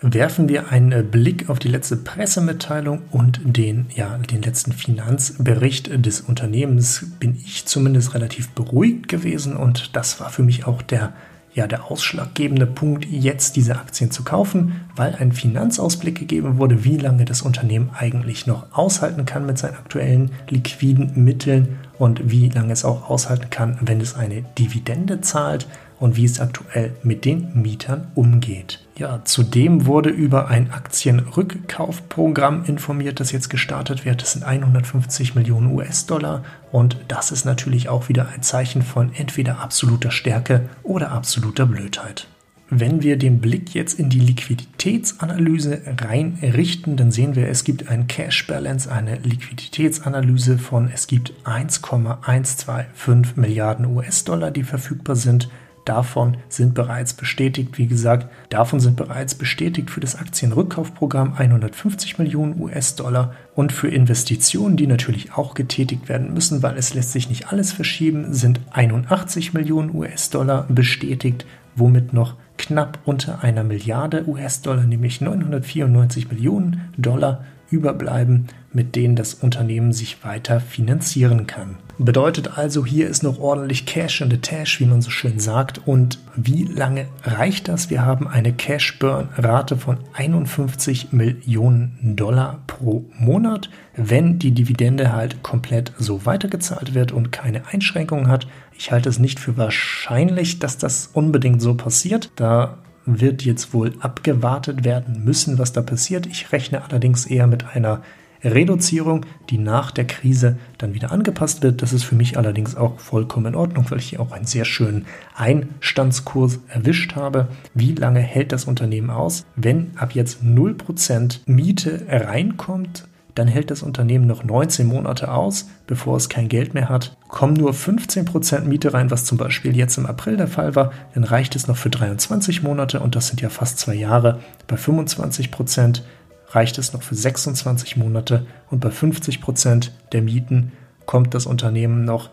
werfen 0.00 0.48
wir 0.48 0.70
einen 0.70 1.10
Blick 1.10 1.48
auf 1.50 1.58
die 1.58 1.68
letzte 1.68 1.96
Pressemitteilung 1.96 3.02
und 3.10 3.40
den, 3.44 3.86
ja, 3.94 4.16
den 4.18 4.42
letzten 4.42 4.72
Finanzbericht 4.72 6.04
des 6.04 6.20
Unternehmens, 6.20 7.04
bin 7.18 7.34
ich 7.34 7.66
zumindest 7.66 8.14
relativ 8.14 8.50
beruhigt 8.50 9.08
gewesen 9.08 9.56
und 9.56 9.96
das 9.96 10.20
war 10.20 10.30
für 10.30 10.42
mich 10.42 10.66
auch 10.66 10.82
der, 10.82 11.14
ja, 11.52 11.66
der 11.66 11.90
ausschlaggebende 11.90 12.66
Punkt, 12.66 13.06
jetzt 13.06 13.56
diese 13.56 13.76
Aktien 13.76 14.12
zu 14.12 14.22
kaufen, 14.22 14.82
weil 14.94 15.16
ein 15.16 15.32
Finanzausblick 15.32 16.16
gegeben 16.16 16.58
wurde, 16.58 16.84
wie 16.84 16.98
lange 16.98 17.24
das 17.24 17.42
Unternehmen 17.42 17.90
eigentlich 17.92 18.46
noch 18.46 18.66
aushalten 18.72 19.26
kann 19.26 19.46
mit 19.46 19.58
seinen 19.58 19.74
aktuellen 19.74 20.30
liquiden 20.48 21.24
Mitteln 21.24 21.78
und 21.98 22.30
wie 22.30 22.48
lange 22.48 22.72
es 22.72 22.84
auch 22.84 23.10
aushalten 23.10 23.50
kann, 23.50 23.78
wenn 23.80 24.00
es 24.00 24.14
eine 24.14 24.42
Dividende 24.56 25.20
zahlt 25.22 25.66
und 26.00 26.16
wie 26.16 26.24
es 26.24 26.40
aktuell 26.40 26.92
mit 27.02 27.24
den 27.24 27.50
Mietern 27.54 28.08
umgeht. 28.14 28.80
Ja, 28.96 29.20
zudem 29.24 29.86
wurde 29.86 30.10
über 30.10 30.48
ein 30.48 30.70
Aktienrückkaufprogramm 30.72 32.64
informiert, 32.64 33.20
das 33.20 33.32
jetzt 33.32 33.48
gestartet 33.48 34.04
wird. 34.04 34.22
Das 34.22 34.32
sind 34.32 34.42
150 34.42 35.34
Millionen 35.34 35.72
US-Dollar 35.72 36.44
und 36.72 36.96
das 37.08 37.30
ist 37.30 37.44
natürlich 37.44 37.88
auch 37.88 38.08
wieder 38.08 38.28
ein 38.28 38.42
Zeichen 38.42 38.82
von 38.82 39.12
entweder 39.14 39.60
absoluter 39.60 40.10
Stärke 40.10 40.68
oder 40.82 41.12
absoluter 41.12 41.66
Blödheit. 41.66 42.26
Wenn 42.70 43.02
wir 43.02 43.16
den 43.16 43.40
Blick 43.40 43.72
jetzt 43.72 43.98
in 43.98 44.10
die 44.10 44.20
Liquiditätsanalyse 44.20 45.80
reinrichten, 46.02 46.98
dann 46.98 47.10
sehen 47.10 47.34
wir, 47.34 47.48
es 47.48 47.64
gibt 47.64 47.88
ein 47.88 48.08
Cash 48.08 48.46
Balance, 48.46 48.92
eine 48.92 49.16
Liquiditätsanalyse 49.16 50.58
von, 50.58 50.90
es 50.92 51.06
gibt 51.06 51.32
1,125 51.44 53.38
Milliarden 53.38 53.86
US-Dollar, 53.86 54.50
die 54.50 54.64
verfügbar 54.64 55.16
sind. 55.16 55.48
Davon 55.88 56.36
sind 56.50 56.74
bereits 56.74 57.14
bestätigt, 57.14 57.78
wie 57.78 57.86
gesagt, 57.86 58.28
davon 58.50 58.78
sind 58.78 58.96
bereits 58.96 59.34
bestätigt 59.34 59.88
für 59.88 60.00
das 60.00 60.16
Aktienrückkaufprogramm 60.16 61.32
150 61.32 62.18
Millionen 62.18 62.60
US-Dollar 62.60 63.32
und 63.54 63.72
für 63.72 63.88
Investitionen, 63.88 64.76
die 64.76 64.86
natürlich 64.86 65.32
auch 65.32 65.54
getätigt 65.54 66.10
werden 66.10 66.34
müssen, 66.34 66.62
weil 66.62 66.76
es 66.76 66.92
lässt 66.92 67.12
sich 67.12 67.30
nicht 67.30 67.48
alles 67.50 67.72
verschieben, 67.72 68.34
sind 68.34 68.60
81 68.70 69.54
Millionen 69.54 69.94
US-Dollar 69.94 70.66
bestätigt, 70.68 71.46
womit 71.74 72.12
noch 72.12 72.34
knapp 72.58 72.98
unter 73.06 73.42
einer 73.42 73.64
Milliarde 73.64 74.28
US-Dollar, 74.28 74.84
nämlich 74.84 75.22
994 75.22 76.30
Millionen 76.30 76.90
Dollar 76.98 77.46
überbleiben, 77.70 78.48
mit 78.72 78.96
denen 78.96 79.16
das 79.16 79.34
Unternehmen 79.34 79.92
sich 79.92 80.24
weiter 80.24 80.60
finanzieren 80.60 81.46
kann. 81.46 81.76
Bedeutet 82.00 82.56
also, 82.56 82.86
hier 82.86 83.08
ist 83.08 83.24
noch 83.24 83.40
ordentlich 83.40 83.84
Cash 83.84 84.20
in 84.20 84.30
the 84.30 84.38
Tash, 84.38 84.78
wie 84.78 84.86
man 84.86 85.02
so 85.02 85.10
schön 85.10 85.40
sagt. 85.40 85.80
Und 85.84 86.20
wie 86.36 86.62
lange 86.62 87.06
reicht 87.24 87.66
das? 87.66 87.90
Wir 87.90 88.04
haben 88.04 88.28
eine 88.28 88.52
Cash-Burn-Rate 88.52 89.76
von 89.76 89.98
51 90.12 91.12
Millionen 91.12 92.14
Dollar 92.14 92.60
pro 92.68 93.04
Monat. 93.18 93.68
Wenn 93.96 94.38
die 94.38 94.52
Dividende 94.52 95.12
halt 95.12 95.42
komplett 95.42 95.92
so 95.98 96.24
weitergezahlt 96.24 96.94
wird 96.94 97.10
und 97.10 97.32
keine 97.32 97.66
Einschränkungen 97.66 98.28
hat. 98.28 98.46
Ich 98.76 98.92
halte 98.92 99.08
es 99.08 99.18
nicht 99.18 99.40
für 99.40 99.56
wahrscheinlich, 99.56 100.60
dass 100.60 100.78
das 100.78 101.10
unbedingt 101.12 101.60
so 101.60 101.74
passiert. 101.74 102.30
Da 102.36 102.78
wird 103.08 103.44
jetzt 103.44 103.72
wohl 103.72 103.94
abgewartet 104.00 104.84
werden 104.84 105.24
müssen, 105.24 105.58
was 105.58 105.72
da 105.72 105.82
passiert. 105.82 106.26
Ich 106.26 106.52
rechne 106.52 106.84
allerdings 106.84 107.26
eher 107.26 107.46
mit 107.46 107.64
einer 107.74 108.02
Reduzierung, 108.44 109.26
die 109.50 109.58
nach 109.58 109.90
der 109.90 110.06
Krise 110.06 110.58
dann 110.78 110.94
wieder 110.94 111.10
angepasst 111.10 111.62
wird. 111.62 111.82
Das 111.82 111.92
ist 111.92 112.04
für 112.04 112.14
mich 112.14 112.36
allerdings 112.36 112.76
auch 112.76 113.00
vollkommen 113.00 113.46
in 113.46 113.54
Ordnung, 113.54 113.86
weil 113.90 113.98
ich 113.98 114.10
hier 114.10 114.20
auch 114.20 114.32
einen 114.32 114.46
sehr 114.46 114.64
schönen 114.64 115.06
Einstandskurs 115.34 116.60
erwischt 116.68 117.16
habe. 117.16 117.48
Wie 117.74 117.94
lange 117.94 118.20
hält 118.20 118.52
das 118.52 118.66
Unternehmen 118.66 119.10
aus? 119.10 119.44
Wenn 119.56 119.90
ab 119.96 120.12
jetzt 120.12 120.42
0% 120.42 121.40
Miete 121.46 122.06
reinkommt, 122.08 123.07
dann 123.38 123.48
hält 123.48 123.70
das 123.70 123.82
Unternehmen 123.82 124.26
noch 124.26 124.42
19 124.42 124.86
Monate 124.86 125.32
aus, 125.32 125.68
bevor 125.86 126.16
es 126.16 126.28
kein 126.28 126.48
Geld 126.48 126.74
mehr 126.74 126.88
hat. 126.88 127.16
Kommen 127.28 127.54
nur 127.54 127.72
15% 127.72 128.62
Miete 128.62 128.92
rein, 128.92 129.10
was 129.10 129.24
zum 129.24 129.38
Beispiel 129.38 129.76
jetzt 129.76 129.96
im 129.96 130.06
April 130.06 130.36
der 130.36 130.48
Fall 130.48 130.74
war, 130.74 130.92
dann 131.14 131.24
reicht 131.24 131.54
es 131.54 131.68
noch 131.68 131.76
für 131.76 131.90
23 131.90 132.62
Monate 132.62 133.00
und 133.00 133.14
das 133.14 133.28
sind 133.28 133.40
ja 133.40 133.48
fast 133.48 133.78
zwei 133.78 133.94
Jahre. 133.94 134.40
Bei 134.66 134.76
25% 134.76 136.02
reicht 136.50 136.78
es 136.78 136.92
noch 136.92 137.02
für 137.02 137.14
26 137.14 137.96
Monate 137.96 138.46
und 138.70 138.80
bei 138.80 138.90
50 138.90 139.40
Prozent 139.40 139.92
der 140.12 140.22
Mieten 140.22 140.72
kommt 141.06 141.34
das 141.34 141.46
Unternehmen 141.46 142.04
noch 142.04 142.30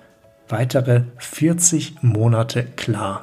weitere 0.48 1.04
40 1.18 2.02
Monate 2.02 2.64
klar. 2.64 3.22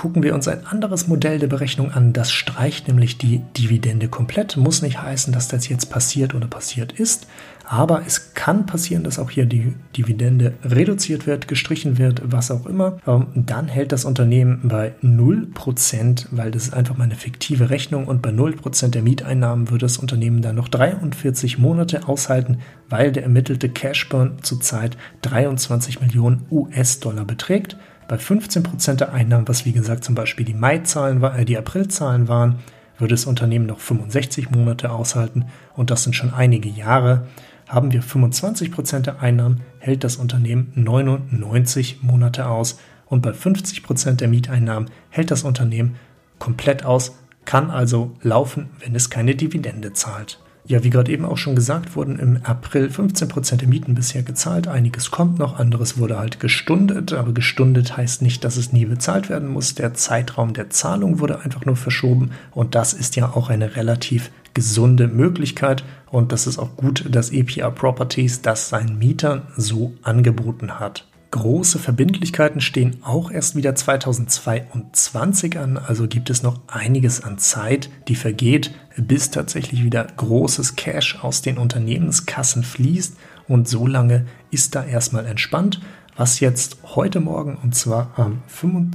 Gucken 0.00 0.22
wir 0.22 0.34
uns 0.34 0.48
ein 0.48 0.66
anderes 0.66 1.08
Modell 1.08 1.38
der 1.38 1.46
Berechnung 1.46 1.90
an. 1.90 2.14
Das 2.14 2.32
streicht 2.32 2.88
nämlich 2.88 3.18
die 3.18 3.42
Dividende 3.58 4.08
komplett. 4.08 4.56
Muss 4.56 4.80
nicht 4.80 5.02
heißen, 5.02 5.30
dass 5.30 5.48
das 5.48 5.68
jetzt 5.68 5.90
passiert 5.90 6.34
oder 6.34 6.46
passiert 6.46 6.92
ist. 6.92 7.26
Aber 7.66 8.00
es 8.06 8.32
kann 8.32 8.64
passieren, 8.64 9.04
dass 9.04 9.18
auch 9.18 9.28
hier 9.28 9.44
die 9.44 9.74
Dividende 9.98 10.54
reduziert 10.64 11.26
wird, 11.26 11.48
gestrichen 11.48 11.98
wird, 11.98 12.22
was 12.24 12.50
auch 12.50 12.64
immer. 12.64 12.96
Ähm, 13.06 13.26
dann 13.34 13.68
hält 13.68 13.92
das 13.92 14.06
Unternehmen 14.06 14.60
bei 14.62 14.94
0%, 15.02 16.28
weil 16.30 16.50
das 16.50 16.68
ist 16.68 16.72
einfach 16.72 16.96
mal 16.96 17.04
eine 17.04 17.16
fiktive 17.16 17.68
Rechnung 17.68 18.06
und 18.06 18.22
bei 18.22 18.30
0% 18.30 18.88
der 18.88 19.02
Mieteinnahmen 19.02 19.68
würde 19.68 19.84
das 19.84 19.98
Unternehmen 19.98 20.40
dann 20.40 20.56
noch 20.56 20.68
43 20.68 21.58
Monate 21.58 22.08
aushalten, 22.08 22.60
weil 22.88 23.12
der 23.12 23.24
ermittelte 23.24 23.68
Cashburn 23.68 24.38
zurzeit 24.40 24.96
23 25.20 26.00
Millionen 26.00 26.46
US-Dollar 26.50 27.26
beträgt. 27.26 27.76
Bei 28.10 28.16
15% 28.16 28.96
der 28.96 29.12
Einnahmen, 29.12 29.46
was 29.46 29.64
wie 29.64 29.70
gesagt 29.70 30.02
zum 30.02 30.16
Beispiel 30.16 30.44
die 30.44 30.52
Mai-Zahlen, 30.52 31.22
äh, 31.22 31.44
die 31.44 31.56
April-Zahlen 31.56 32.26
waren, 32.26 32.58
würde 32.98 33.14
das 33.14 33.24
Unternehmen 33.24 33.66
noch 33.66 33.78
65 33.78 34.50
Monate 34.50 34.90
aushalten 34.90 35.44
und 35.76 35.92
das 35.92 36.02
sind 36.02 36.16
schon 36.16 36.34
einige 36.34 36.68
Jahre. 36.68 37.28
Haben 37.68 37.92
wir 37.92 38.02
25% 38.02 39.02
der 39.02 39.22
Einnahmen, 39.22 39.60
hält 39.78 40.02
das 40.02 40.16
Unternehmen 40.16 40.72
99 40.74 42.02
Monate 42.02 42.48
aus 42.48 42.80
und 43.06 43.22
bei 43.22 43.30
50% 43.30 44.16
der 44.16 44.26
Mieteinnahmen 44.26 44.90
hält 45.10 45.30
das 45.30 45.44
Unternehmen 45.44 45.94
komplett 46.40 46.84
aus, 46.84 47.16
kann 47.44 47.70
also 47.70 48.16
laufen, 48.22 48.70
wenn 48.80 48.96
es 48.96 49.10
keine 49.10 49.36
Dividende 49.36 49.92
zahlt. 49.92 50.40
Ja, 50.66 50.84
wie 50.84 50.90
gerade 50.90 51.10
eben 51.10 51.24
auch 51.24 51.36
schon 51.36 51.54
gesagt, 51.54 51.96
wurden 51.96 52.18
im 52.18 52.38
April 52.44 52.86
15% 52.86 53.56
der 53.56 53.68
Mieten 53.68 53.94
bisher 53.94 54.22
gezahlt. 54.22 54.68
Einiges 54.68 55.10
kommt 55.10 55.38
noch, 55.38 55.58
anderes 55.58 55.98
wurde 55.98 56.18
halt 56.18 56.38
gestundet. 56.38 57.12
Aber 57.12 57.32
gestundet 57.32 57.96
heißt 57.96 58.22
nicht, 58.22 58.44
dass 58.44 58.56
es 58.56 58.72
nie 58.72 58.84
bezahlt 58.84 59.30
werden 59.30 59.48
muss. 59.48 59.74
Der 59.74 59.94
Zeitraum 59.94 60.52
der 60.52 60.70
Zahlung 60.70 61.18
wurde 61.18 61.40
einfach 61.40 61.64
nur 61.64 61.76
verschoben. 61.76 62.30
Und 62.52 62.74
das 62.74 62.92
ist 62.92 63.16
ja 63.16 63.30
auch 63.34 63.48
eine 63.48 63.76
relativ 63.76 64.30
gesunde 64.54 65.08
Möglichkeit. 65.08 65.84
Und 66.10 66.32
das 66.32 66.46
ist 66.46 66.58
auch 66.58 66.76
gut, 66.76 67.04
dass 67.10 67.30
EPR 67.30 67.70
Properties 67.70 68.42
das 68.42 68.68
seinen 68.68 68.98
Mietern 68.98 69.42
so 69.56 69.94
angeboten 70.02 70.78
hat. 70.78 71.09
Große 71.30 71.78
Verbindlichkeiten 71.78 72.60
stehen 72.60 72.96
auch 73.04 73.30
erst 73.30 73.54
wieder 73.54 73.76
2022 73.76 75.58
an, 75.58 75.78
also 75.78 76.08
gibt 76.08 76.28
es 76.28 76.42
noch 76.42 76.58
einiges 76.66 77.22
an 77.22 77.38
Zeit, 77.38 77.88
die 78.08 78.16
vergeht, 78.16 78.74
bis 78.96 79.30
tatsächlich 79.30 79.84
wieder 79.84 80.04
großes 80.04 80.74
Cash 80.74 81.20
aus 81.22 81.40
den 81.40 81.56
Unternehmenskassen 81.56 82.64
fließt 82.64 83.16
und 83.46 83.68
so 83.68 83.86
lange 83.86 84.26
ist 84.50 84.74
da 84.74 84.84
erstmal 84.84 85.24
entspannt. 85.24 85.80
Was 86.16 86.40
jetzt 86.40 86.78
heute 86.96 87.20
Morgen 87.20 87.56
und 87.62 87.76
zwar 87.76 88.10
am, 88.16 88.42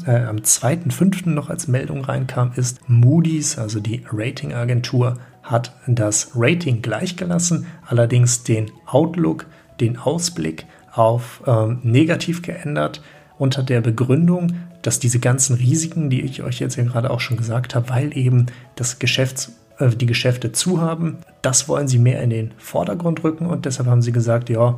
äh, 0.05 0.25
am 0.25 0.37
2.5. 0.37 1.29
noch 1.29 1.49
als 1.49 1.69
Meldung 1.69 2.03
reinkam, 2.03 2.51
ist 2.55 2.89
Moody's, 2.89 3.57
also 3.57 3.79
die 3.79 4.03
Ratingagentur, 4.11 5.19
hat 5.41 5.73
das 5.87 6.31
Rating 6.35 6.81
gleichgelassen, 6.81 7.65
allerdings 7.87 8.43
den 8.43 8.71
Outlook, 8.85 9.45
den 9.79 9.97
Ausblick 9.97 10.65
auf 10.95 11.43
ähm, 11.45 11.79
negativ 11.84 12.41
geändert 12.41 13.01
unter 13.38 13.63
der 13.63 13.81
Begründung, 13.81 14.53
dass 14.81 14.99
diese 14.99 15.19
ganzen 15.19 15.55
Risiken, 15.55 16.10
die 16.10 16.21
ich 16.21 16.43
euch 16.43 16.60
jetzt 16.60 16.75
ja 16.75 16.84
gerade 16.84 17.10
auch 17.10 17.19
schon 17.19 17.38
gesagt 17.38 17.75
habe, 17.75 17.89
weil 17.89 18.15
eben 18.17 18.47
das 18.75 18.99
Geschäfts, 18.99 19.53
äh, 19.79 19.89
die 19.89 20.05
Geschäfte 20.05 20.51
zu 20.51 20.81
haben, 20.81 21.17
das 21.41 21.67
wollen 21.67 21.88
sie 21.88 21.99
mehr 21.99 22.21
in 22.21 22.29
den 22.29 22.53
Vordergrund 22.58 23.23
rücken 23.23 23.45
und 23.45 23.65
deshalb 23.65 23.89
haben 23.89 24.01
sie 24.01 24.12
gesagt, 24.12 24.49
ja, 24.49 24.77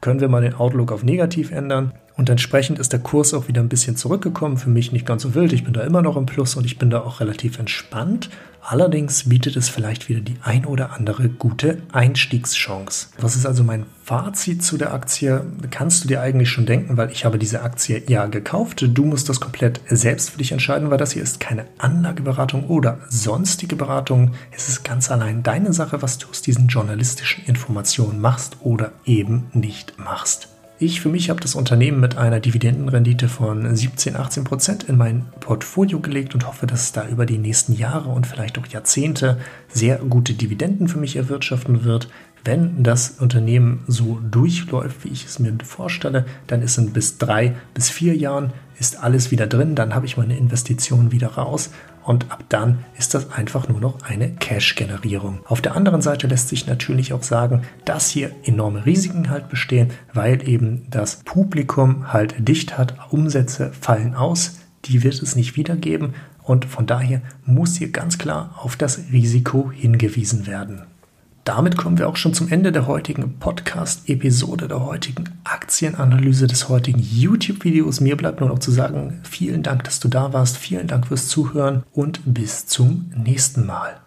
können 0.00 0.20
wir 0.20 0.28
mal 0.28 0.42
den 0.42 0.54
Outlook 0.54 0.92
auf 0.92 1.02
negativ 1.02 1.50
ändern. 1.50 1.92
Und 2.16 2.30
entsprechend 2.30 2.78
ist 2.78 2.92
der 2.92 3.00
Kurs 3.00 3.34
auch 3.34 3.48
wieder 3.48 3.60
ein 3.60 3.68
bisschen 3.68 3.96
zurückgekommen. 3.96 4.56
Für 4.56 4.70
mich 4.70 4.92
nicht 4.92 5.06
ganz 5.06 5.22
so 5.22 5.34
wild. 5.34 5.52
Ich 5.52 5.64
bin 5.64 5.72
da 5.72 5.82
immer 5.82 6.00
noch 6.00 6.16
im 6.16 6.26
Plus 6.26 6.54
und 6.54 6.64
ich 6.64 6.78
bin 6.78 6.90
da 6.90 7.00
auch 7.00 7.20
relativ 7.20 7.58
entspannt. 7.58 8.30
Allerdings 8.66 9.28
bietet 9.28 9.56
es 9.56 9.68
vielleicht 9.68 10.08
wieder 10.08 10.20
die 10.20 10.36
ein 10.42 10.64
oder 10.64 10.92
andere 10.92 11.28
gute 11.28 11.82
Einstiegschance. 11.92 13.08
Was 13.18 13.36
ist 13.36 13.44
also 13.44 13.62
mein 13.62 13.84
Fazit 14.04 14.62
zu 14.62 14.78
der 14.78 14.94
Aktie? 14.94 15.44
Kannst 15.70 16.02
du 16.02 16.08
dir 16.08 16.22
eigentlich 16.22 16.48
schon 16.48 16.64
denken, 16.64 16.96
weil 16.96 17.10
ich 17.10 17.26
habe 17.26 17.38
diese 17.38 17.62
Aktie 17.62 18.02
ja 18.06 18.24
gekauft. 18.26 18.86
Du 18.88 19.04
musst 19.04 19.28
das 19.28 19.40
komplett 19.40 19.82
selbst 19.90 20.30
für 20.30 20.38
dich 20.38 20.52
entscheiden, 20.52 20.90
weil 20.90 20.98
das 20.98 21.12
hier 21.12 21.22
ist 21.22 21.40
keine 21.40 21.66
Anlageberatung 21.76 22.68
oder 22.68 23.00
sonstige 23.10 23.76
Beratung. 23.76 24.32
Es 24.50 24.68
ist 24.68 24.82
ganz 24.82 25.10
allein 25.10 25.42
deine 25.42 25.74
Sache, 25.74 26.00
was 26.00 26.16
du 26.16 26.28
aus 26.28 26.40
diesen 26.40 26.68
journalistischen 26.68 27.44
Informationen 27.44 28.20
machst 28.20 28.56
oder 28.62 28.92
eben 29.04 29.48
nicht 29.52 29.98
machst. 29.98 30.53
Ich 30.80 31.00
für 31.00 31.08
mich 31.08 31.30
habe 31.30 31.40
das 31.40 31.54
Unternehmen 31.54 32.00
mit 32.00 32.18
einer 32.18 32.40
Dividendenrendite 32.40 33.28
von 33.28 33.76
17, 33.76 34.16
18 34.16 34.42
Prozent 34.42 34.82
in 34.82 34.96
mein 34.96 35.24
Portfolio 35.38 36.00
gelegt 36.00 36.34
und 36.34 36.48
hoffe, 36.48 36.66
dass 36.66 36.82
es 36.82 36.92
da 36.92 37.06
über 37.06 37.26
die 37.26 37.38
nächsten 37.38 37.74
Jahre 37.74 38.08
und 38.08 38.26
vielleicht 38.26 38.58
auch 38.58 38.66
Jahrzehnte 38.66 39.38
sehr 39.68 39.98
gute 39.98 40.34
Dividenden 40.34 40.88
für 40.88 40.98
mich 40.98 41.14
erwirtschaften 41.14 41.84
wird. 41.84 42.08
Wenn 42.44 42.82
das 42.82 43.10
Unternehmen 43.20 43.84
so 43.86 44.18
durchläuft, 44.28 45.04
wie 45.04 45.10
ich 45.10 45.24
es 45.26 45.38
mir 45.38 45.56
vorstelle, 45.62 46.26
dann 46.48 46.60
ist 46.60 46.76
in 46.76 46.92
bis 46.92 47.18
drei 47.18 47.54
bis 47.72 47.88
vier 47.88 48.16
Jahren 48.16 48.52
ist 48.80 48.98
alles 49.00 49.30
wieder 49.30 49.46
drin, 49.46 49.76
dann 49.76 49.94
habe 49.94 50.06
ich 50.06 50.16
meine 50.16 50.36
Investition 50.36 51.12
wieder 51.12 51.28
raus 51.28 51.70
und 52.04 52.30
ab 52.30 52.44
dann 52.48 52.84
ist 52.98 53.14
das 53.14 53.30
einfach 53.32 53.68
nur 53.68 53.80
noch 53.80 54.02
eine 54.02 54.30
Cash-Generierung. 54.30 55.40
Auf 55.46 55.62
der 55.62 55.74
anderen 55.74 56.02
Seite 56.02 56.26
lässt 56.26 56.48
sich 56.48 56.66
natürlich 56.66 57.12
auch 57.12 57.22
sagen, 57.22 57.62
dass 57.84 58.10
hier 58.10 58.30
enorme 58.44 58.86
Risiken 58.86 59.30
halt 59.30 59.48
bestehen, 59.48 59.90
weil 60.12 60.46
eben 60.48 60.86
das 60.90 61.16
Publikum 61.24 62.12
halt 62.12 62.34
dicht 62.38 62.76
hat, 62.78 62.94
Umsätze 63.10 63.72
fallen 63.72 64.14
aus, 64.14 64.60
die 64.84 65.02
wird 65.02 65.22
es 65.22 65.34
nicht 65.34 65.56
wiedergeben 65.56 66.14
und 66.42 66.66
von 66.66 66.86
daher 66.86 67.22
muss 67.46 67.76
hier 67.76 67.90
ganz 67.90 68.18
klar 68.18 68.54
auf 68.62 68.76
das 68.76 69.00
Risiko 69.10 69.72
hingewiesen 69.72 70.46
werden. 70.46 70.82
Damit 71.44 71.76
kommen 71.76 71.98
wir 71.98 72.08
auch 72.08 72.16
schon 72.16 72.32
zum 72.32 72.48
Ende 72.48 72.72
der 72.72 72.86
heutigen 72.86 73.38
Podcast-Episode, 73.38 74.66
der 74.66 74.82
heutigen 74.82 75.24
Aktienanalyse, 75.44 76.46
des 76.46 76.70
heutigen 76.70 77.00
YouTube-Videos. 77.00 78.00
Mir 78.00 78.16
bleibt 78.16 78.40
nur 78.40 78.48
noch 78.48 78.60
zu 78.60 78.70
sagen, 78.70 79.20
vielen 79.24 79.62
Dank, 79.62 79.84
dass 79.84 80.00
du 80.00 80.08
da 80.08 80.32
warst, 80.32 80.56
vielen 80.56 80.86
Dank 80.86 81.06
fürs 81.06 81.28
Zuhören 81.28 81.82
und 81.92 82.20
bis 82.24 82.66
zum 82.66 83.12
nächsten 83.14 83.66
Mal. 83.66 84.00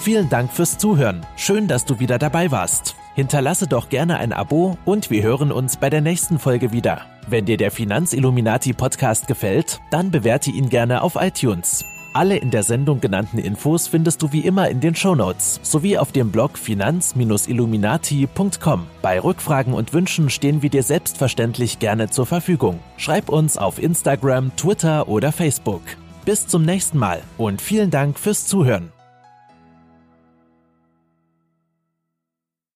Vielen 0.00 0.28
Dank 0.28 0.52
fürs 0.52 0.76
Zuhören. 0.76 1.24
Schön, 1.36 1.68
dass 1.68 1.84
du 1.84 2.00
wieder 2.00 2.18
dabei 2.18 2.50
warst. 2.50 2.96
Hinterlasse 3.14 3.68
doch 3.68 3.88
gerne 3.88 4.18
ein 4.18 4.32
Abo 4.32 4.76
und 4.84 5.08
wir 5.08 5.22
hören 5.22 5.52
uns 5.52 5.76
bei 5.76 5.88
der 5.88 6.00
nächsten 6.00 6.40
Folge 6.40 6.72
wieder. 6.72 7.02
Wenn 7.28 7.44
dir 7.44 7.56
der 7.56 7.70
Finanzilluminati 7.70 8.72
Podcast 8.72 9.28
gefällt, 9.28 9.80
dann 9.92 10.10
bewerte 10.10 10.50
ihn 10.50 10.68
gerne 10.68 11.02
auf 11.02 11.14
iTunes. 11.14 11.84
Alle 12.14 12.36
in 12.36 12.50
der 12.50 12.62
Sendung 12.62 13.00
genannten 13.00 13.38
Infos 13.38 13.88
findest 13.88 14.20
du 14.20 14.32
wie 14.32 14.40
immer 14.40 14.68
in 14.68 14.80
den 14.80 14.94
Shownotes 14.94 15.60
sowie 15.62 15.96
auf 15.96 16.12
dem 16.12 16.30
Blog 16.30 16.58
finanz-illuminati.com. 16.58 18.86
Bei 19.00 19.18
Rückfragen 19.18 19.72
und 19.72 19.94
Wünschen 19.94 20.28
stehen 20.28 20.60
wir 20.62 20.68
dir 20.70 20.82
selbstverständlich 20.82 21.78
gerne 21.78 22.10
zur 22.10 22.26
Verfügung. 22.26 22.80
Schreib 22.98 23.30
uns 23.30 23.56
auf 23.56 23.82
Instagram, 23.82 24.54
Twitter 24.56 25.08
oder 25.08 25.32
Facebook. 25.32 25.80
Bis 26.26 26.46
zum 26.46 26.64
nächsten 26.64 26.98
Mal 26.98 27.22
und 27.38 27.62
vielen 27.62 27.90
Dank 27.90 28.18
fürs 28.18 28.46
Zuhören. 28.46 28.92